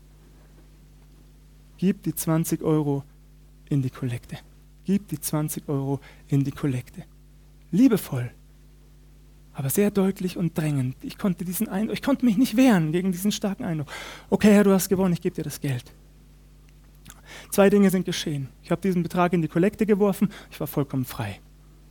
Gib 1.85 2.03
die 2.05 2.15
20 2.15 2.63
Euro 2.63 3.05
in 3.69 3.83
die 3.83 3.91
Kollekte. 3.91 4.39
Gib 4.87 5.07
die 5.09 5.21
20 5.21 5.69
Euro 5.69 6.01
in 6.29 6.43
die 6.43 6.51
Kollekte. 6.51 7.05
Liebevoll, 7.73 8.31
aber 9.53 9.69
sehr 9.69 9.91
deutlich 9.91 10.39
und 10.39 10.57
drängend. 10.57 10.97
Ich 11.03 11.19
konnte, 11.19 11.45
diesen 11.45 11.69
Eindruck, 11.69 11.93
ich 11.93 12.01
konnte 12.01 12.25
mich 12.25 12.39
nicht 12.39 12.57
wehren 12.57 12.91
gegen 12.93 13.13
diesen 13.13 13.33
starken 13.33 13.65
Eindruck. 13.65 13.89
Okay, 14.31 14.51
Herr, 14.51 14.65
du 14.65 14.73
hast 14.73 14.89
gewonnen, 14.89 15.13
ich 15.13 15.21
gebe 15.21 15.37
dir 15.37 15.43
das 15.45 15.61
Geld. 15.61 15.85
Zwei 17.51 17.69
Dinge 17.69 17.91
sind 17.91 18.07
geschehen. 18.07 18.49
Ich 18.63 18.71
habe 18.71 18.81
diesen 18.81 19.03
Betrag 19.03 19.35
in 19.35 19.43
die 19.43 19.49
Kollekte 19.49 19.85
geworfen, 19.85 20.31
ich 20.51 20.59
war 20.61 20.67
vollkommen 20.67 21.05
frei. 21.05 21.39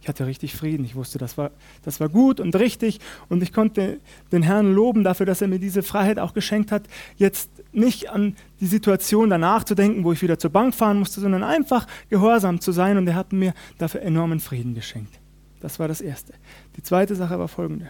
Ich 0.04 0.10
hatte 0.10 0.28
richtig 0.28 0.54
Frieden, 0.54 0.84
ich 0.84 0.96
wusste, 0.96 1.18
das 1.18 1.38
war, 1.38 1.52
das 1.84 2.02
war 2.02 2.10
gut 2.10 2.42
und 2.42 2.58
richtig 2.58 3.00
und 3.30 3.42
ich 3.42 3.54
konnte 3.54 4.02
den 4.34 4.44
Herrn 4.44 4.74
loben 4.74 5.06
dafür, 5.06 5.26
dass 5.26 5.42
er 5.42 5.48
mir 5.48 5.60
diese 5.60 5.82
Freiheit 5.82 6.20
auch 6.20 6.34
geschenkt 6.34 6.74
hat, 6.74 6.84
jetzt 7.16 7.50
nicht 7.72 8.10
an 8.10 8.36
die 8.60 8.66
Situation 8.66 9.30
danach 9.30 9.64
zu 9.64 9.76
denken, 9.76 10.04
wo 10.04 10.12
ich 10.12 10.22
wieder 10.22 10.38
zur 10.38 10.50
Bank 10.50 10.76
fahren 10.76 11.00
musste, 11.00 11.22
sondern 11.22 11.42
einfach 11.42 11.88
gehorsam 12.10 12.60
zu 12.60 12.74
sein 12.74 12.98
und 12.98 13.08
er 13.08 13.16
hat 13.16 13.32
mir 13.32 13.54
dafür 13.78 14.02
enormen 14.02 14.42
Frieden 14.42 14.74
geschenkt. 14.76 15.22
Das 15.62 15.80
war 15.80 15.88
das 15.88 16.02
Erste. 16.02 16.34
Die 16.76 16.84
zweite 16.84 17.16
Sache 17.16 17.40
war 17.40 17.48
folgende. 17.48 17.90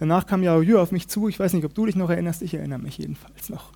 Danach 0.00 0.26
kam 0.26 0.42
Yao 0.42 0.62
Yu 0.62 0.80
auf 0.80 0.90
mich 0.90 1.06
zu. 1.06 1.28
Ich 1.28 1.38
weiß 1.38 1.52
nicht, 1.52 1.64
ob 1.64 1.74
du 1.74 1.86
dich 1.86 1.94
noch 1.94 2.10
erinnerst. 2.10 2.42
Ich 2.42 2.54
erinnere 2.54 2.80
mich 2.80 2.98
jedenfalls 2.98 3.50
noch. 3.50 3.70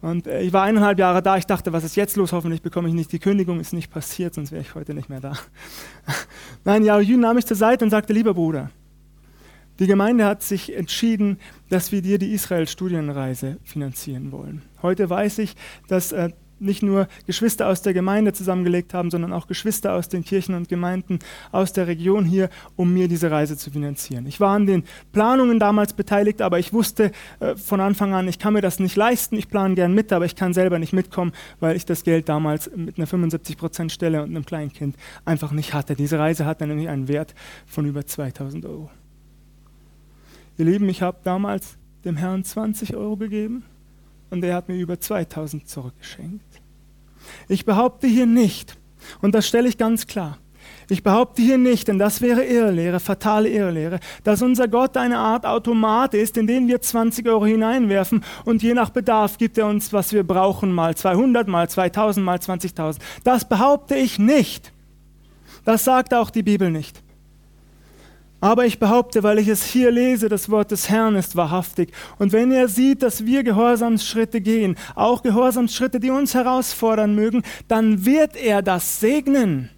Und 0.00 0.26
äh, 0.26 0.42
ich 0.42 0.52
war 0.52 0.64
eineinhalb 0.64 0.98
Jahre 0.98 1.22
da. 1.22 1.36
Ich 1.36 1.46
dachte, 1.46 1.72
was 1.72 1.84
ist 1.84 1.96
jetzt 1.96 2.16
los? 2.16 2.32
Hoffentlich 2.32 2.62
bekomme 2.62 2.88
ich 2.88 2.94
nicht 2.94 3.12
die 3.12 3.18
Kündigung. 3.18 3.60
Ist 3.60 3.72
nicht 3.72 3.90
passiert, 3.90 4.34
sonst 4.34 4.52
wäre 4.52 4.62
ich 4.62 4.74
heute 4.74 4.94
nicht 4.94 5.08
mehr 5.08 5.20
da. 5.20 5.32
Nein, 6.64 6.84
Yu 6.84 7.16
nahm 7.16 7.36
mich 7.36 7.46
zur 7.46 7.56
Seite 7.56 7.84
und 7.84 7.90
sagte, 7.90 8.12
lieber 8.12 8.34
Bruder, 8.34 8.70
die 9.78 9.86
Gemeinde 9.86 10.24
hat 10.24 10.42
sich 10.42 10.74
entschieden, 10.74 11.38
dass 11.68 11.92
wir 11.92 12.02
dir 12.02 12.18
die 12.18 12.32
Israel-Studienreise 12.32 13.58
finanzieren 13.62 14.32
wollen. 14.32 14.62
Heute 14.82 15.08
weiß 15.08 15.38
ich, 15.38 15.54
dass 15.86 16.12
äh, 16.12 16.30
nicht 16.60 16.82
nur 16.82 17.08
Geschwister 17.26 17.68
aus 17.68 17.82
der 17.82 17.94
Gemeinde 17.94 18.32
zusammengelegt 18.32 18.94
haben, 18.94 19.10
sondern 19.10 19.32
auch 19.32 19.46
Geschwister 19.46 19.94
aus 19.94 20.08
den 20.08 20.24
Kirchen 20.24 20.54
und 20.54 20.68
Gemeinden 20.68 21.18
aus 21.52 21.72
der 21.72 21.86
Region 21.86 22.24
hier, 22.24 22.50
um 22.76 22.92
mir 22.92 23.08
diese 23.08 23.30
Reise 23.30 23.56
zu 23.56 23.70
finanzieren. 23.70 24.26
Ich 24.26 24.40
war 24.40 24.54
an 24.54 24.66
den 24.66 24.84
Planungen 25.12 25.58
damals 25.58 25.92
beteiligt, 25.92 26.42
aber 26.42 26.58
ich 26.58 26.72
wusste 26.72 27.12
äh, 27.40 27.56
von 27.56 27.80
Anfang 27.80 28.14
an, 28.14 28.28
ich 28.28 28.38
kann 28.38 28.52
mir 28.52 28.60
das 28.60 28.78
nicht 28.78 28.96
leisten. 28.96 29.36
Ich 29.36 29.48
plane 29.48 29.74
gern 29.74 29.94
mit, 29.94 30.12
aber 30.12 30.24
ich 30.24 30.36
kann 30.36 30.54
selber 30.54 30.78
nicht 30.78 30.92
mitkommen, 30.92 31.32
weil 31.60 31.76
ich 31.76 31.86
das 31.86 32.04
Geld 32.04 32.28
damals 32.28 32.70
mit 32.74 32.98
einer 32.98 33.06
75% 33.06 33.90
Stelle 33.90 34.22
und 34.22 34.30
einem 34.30 34.44
Kleinkind 34.44 34.96
einfach 35.24 35.52
nicht 35.52 35.74
hatte. 35.74 35.94
Diese 35.94 36.18
Reise 36.18 36.46
hatte 36.46 36.66
nämlich 36.66 36.88
einen 36.88 37.08
Wert 37.08 37.34
von 37.66 37.86
über 37.86 38.06
2000 38.06 38.66
Euro. 38.66 38.90
Ihr 40.56 40.64
Lieben, 40.64 40.88
ich 40.88 41.02
habe 41.02 41.18
damals 41.22 41.76
dem 42.04 42.16
Herrn 42.16 42.42
20 42.42 42.96
Euro 42.96 43.16
gegeben 43.16 43.64
und 44.30 44.42
er 44.44 44.54
hat 44.54 44.68
mir 44.68 44.76
über 44.76 45.00
2000 45.00 45.68
zurückgeschenkt. 45.68 46.44
Ich 47.48 47.64
behaupte 47.64 48.06
hier 48.06 48.26
nicht, 48.26 48.76
und 49.20 49.34
das 49.34 49.46
stelle 49.46 49.68
ich 49.68 49.78
ganz 49.78 50.06
klar, 50.06 50.38
ich 50.90 51.02
behaupte 51.02 51.42
hier 51.42 51.58
nicht, 51.58 51.88
denn 51.88 51.98
das 51.98 52.22
wäre 52.22 52.44
Irrlehre, 52.44 52.98
fatale 52.98 53.50
Irrlehre, 53.50 54.00
dass 54.24 54.40
unser 54.40 54.68
Gott 54.68 54.96
eine 54.96 55.18
Art 55.18 55.44
Automat 55.44 56.14
ist, 56.14 56.38
in 56.38 56.46
den 56.46 56.66
wir 56.66 56.80
20 56.80 57.28
Euro 57.28 57.44
hineinwerfen 57.44 58.24
und 58.46 58.62
je 58.62 58.72
nach 58.72 58.88
Bedarf 58.88 59.36
gibt 59.36 59.58
er 59.58 59.66
uns, 59.66 59.92
was 59.92 60.14
wir 60.14 60.26
brauchen, 60.26 60.72
mal 60.72 60.96
200, 60.96 61.46
mal 61.46 61.68
2000, 61.68 62.24
mal 62.24 62.38
20.000. 62.38 62.96
Das 63.22 63.46
behaupte 63.46 63.96
ich 63.96 64.18
nicht. 64.18 64.72
Das 65.64 65.84
sagt 65.84 66.14
auch 66.14 66.30
die 66.30 66.42
Bibel 66.42 66.70
nicht. 66.70 67.02
Aber 68.40 68.66
ich 68.66 68.78
behaupte, 68.78 69.24
weil 69.24 69.38
ich 69.38 69.48
es 69.48 69.64
hier 69.64 69.90
lese, 69.90 70.28
das 70.28 70.48
Wort 70.48 70.70
des 70.70 70.88
Herrn 70.88 71.16
ist 71.16 71.34
wahrhaftig. 71.34 71.92
Und 72.18 72.32
wenn 72.32 72.52
er 72.52 72.68
sieht, 72.68 73.02
dass 73.02 73.26
wir 73.26 73.42
Gehorsamsschritte 73.42 74.40
gehen, 74.40 74.76
auch 74.94 75.22
Gehorsamsschritte, 75.22 75.98
die 75.98 76.10
uns 76.10 76.34
herausfordern 76.34 77.14
mögen, 77.16 77.42
dann 77.66 78.04
wird 78.04 78.36
er 78.36 78.62
das 78.62 79.00
segnen. 79.00 79.70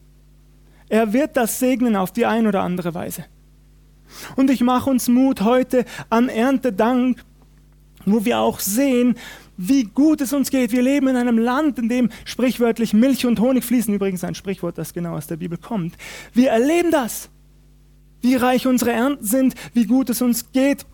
Er 0.90 1.12
wird 1.14 1.36
das 1.36 1.58
segnen 1.58 1.96
auf 1.96 2.12
die 2.12 2.26
ein 2.26 2.46
oder 2.46 2.62
andere 2.62 2.92
Weise. 2.94 3.24
Und 4.36 4.50
ich 4.50 4.60
mache 4.60 4.90
uns 4.90 5.08
Mut 5.08 5.40
heute 5.40 5.86
an 6.10 6.28
Erntedank, 6.28 7.22
wo 8.04 8.24
wir 8.24 8.40
auch 8.40 8.60
sehen, 8.60 9.14
wie 9.56 9.84
gut 9.84 10.20
es 10.20 10.32
uns 10.32 10.50
geht. 10.50 10.72
Wir 10.72 10.82
leben 10.82 11.08
in 11.08 11.16
einem 11.16 11.38
Land, 11.38 11.78
in 11.78 11.88
dem 11.88 12.10
sprichwörtlich 12.24 12.92
Milch 12.92 13.24
und 13.24 13.40
Honig 13.40 13.64
fließen. 13.64 13.94
Übrigens 13.94 14.24
ein 14.24 14.34
Sprichwort, 14.34 14.76
das 14.76 14.92
genau 14.92 15.16
aus 15.16 15.28
der 15.28 15.36
Bibel 15.36 15.56
kommt. 15.56 15.96
Wir 16.34 16.50
erleben 16.50 16.90
das 16.90 17.30
wie 18.22 18.36
reich 18.36 18.66
unsere 18.66 18.92
Ernten 18.92 19.24
sind, 19.24 19.54
wie 19.74 19.86
gut 19.86 20.10
es 20.10 20.22
uns 20.22 20.52
geht, 20.52 20.86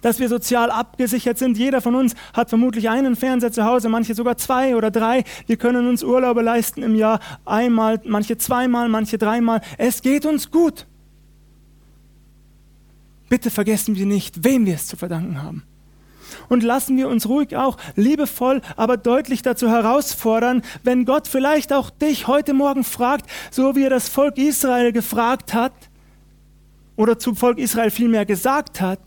dass 0.00 0.18
wir 0.18 0.28
sozial 0.28 0.70
abgesichert 0.70 1.38
sind. 1.38 1.58
Jeder 1.58 1.80
von 1.80 1.94
uns 1.94 2.14
hat 2.32 2.48
vermutlich 2.48 2.88
einen 2.88 3.16
Fernseher 3.16 3.52
zu 3.52 3.64
Hause, 3.64 3.88
manche 3.88 4.14
sogar 4.14 4.36
zwei 4.36 4.76
oder 4.76 4.90
drei. 4.90 5.24
Wir 5.46 5.56
können 5.56 5.88
uns 5.88 6.02
Urlaube 6.02 6.42
leisten 6.42 6.82
im 6.82 6.94
Jahr 6.94 7.20
einmal, 7.44 8.00
manche 8.04 8.38
zweimal, 8.38 8.88
manche 8.88 9.18
dreimal. 9.18 9.60
Es 9.78 10.02
geht 10.02 10.26
uns 10.26 10.50
gut. 10.50 10.86
Bitte 13.28 13.50
vergessen 13.50 13.96
wir 13.96 14.06
nicht, 14.06 14.44
wem 14.44 14.66
wir 14.66 14.74
es 14.74 14.86
zu 14.86 14.96
verdanken 14.96 15.42
haben. 15.42 15.62
Und 16.48 16.62
lassen 16.62 16.96
wir 16.96 17.08
uns 17.08 17.28
ruhig 17.28 17.56
auch 17.56 17.76
liebevoll, 17.94 18.62
aber 18.76 18.96
deutlich 18.96 19.42
dazu 19.42 19.68
herausfordern, 19.68 20.62
wenn 20.82 21.04
Gott 21.04 21.28
vielleicht 21.28 21.72
auch 21.72 21.90
dich 21.90 22.26
heute 22.26 22.54
Morgen 22.54 22.84
fragt, 22.84 23.30
so 23.50 23.76
wie 23.76 23.84
er 23.84 23.90
das 23.90 24.08
Volk 24.08 24.38
Israel 24.38 24.92
gefragt 24.92 25.54
hat, 25.54 25.72
oder 27.02 27.18
zum 27.18 27.34
Volk 27.34 27.58
Israel 27.58 27.90
vielmehr 27.90 28.24
gesagt 28.24 28.80
hat, 28.80 29.00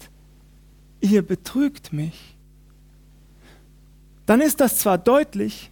ihr 1.00 1.22
betrügt 1.22 1.94
mich, 1.94 2.36
dann 4.26 4.42
ist 4.42 4.60
das 4.60 4.80
zwar 4.80 4.98
deutlich, 4.98 5.72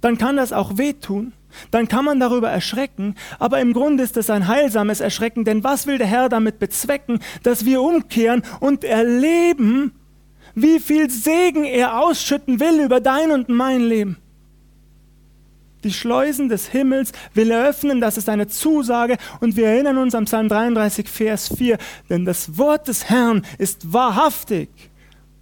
dann 0.00 0.16
kann 0.16 0.38
das 0.38 0.54
auch 0.54 0.78
wehtun, 0.78 1.34
dann 1.70 1.86
kann 1.86 2.06
man 2.06 2.18
darüber 2.18 2.48
erschrecken, 2.48 3.14
aber 3.38 3.60
im 3.60 3.74
Grunde 3.74 4.02
ist 4.02 4.16
es 4.16 4.30
ein 4.30 4.48
heilsames 4.48 5.00
Erschrecken, 5.00 5.44
denn 5.44 5.62
was 5.62 5.86
will 5.86 5.98
der 5.98 6.06
Herr 6.06 6.30
damit 6.30 6.60
bezwecken, 6.60 7.20
dass 7.42 7.66
wir 7.66 7.82
umkehren 7.82 8.42
und 8.60 8.82
erleben, 8.82 9.92
wie 10.54 10.80
viel 10.80 11.10
Segen 11.10 11.64
er 11.64 12.00
ausschütten 12.00 12.58
will 12.58 12.80
über 12.80 13.00
dein 13.00 13.32
und 13.32 13.50
mein 13.50 13.82
Leben 13.82 14.16
die 15.84 15.92
Schleusen 15.92 16.48
des 16.48 16.68
Himmels 16.68 17.12
will 17.34 17.50
er 17.50 17.68
öffnen, 17.68 18.00
das 18.00 18.16
ist 18.16 18.28
eine 18.28 18.48
Zusage 18.48 19.16
und 19.40 19.56
wir 19.56 19.68
erinnern 19.68 19.98
uns 19.98 20.14
am 20.14 20.24
Psalm 20.24 20.48
33, 20.48 21.08
Vers 21.08 21.54
4, 21.56 21.78
denn 22.08 22.24
das 22.24 22.58
Wort 22.58 22.88
des 22.88 23.08
Herrn 23.08 23.42
ist 23.58 23.92
wahrhaftig 23.92 24.68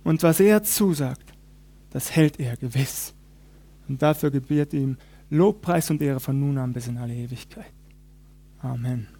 und 0.04 0.22
was 0.22 0.40
er 0.40 0.62
zusagt, 0.62 1.34
das 1.90 2.14
hält 2.14 2.38
er 2.40 2.56
gewiss. 2.56 3.14
Und 3.88 4.02
dafür 4.02 4.30
gebiert 4.30 4.72
ihm 4.72 4.96
Lobpreis 5.30 5.90
und 5.90 6.00
Ehre 6.02 6.20
von 6.20 6.38
nun 6.38 6.58
an 6.58 6.72
bis 6.72 6.86
in 6.86 6.98
alle 6.98 7.14
Ewigkeit. 7.14 7.72
Amen. 8.60 9.17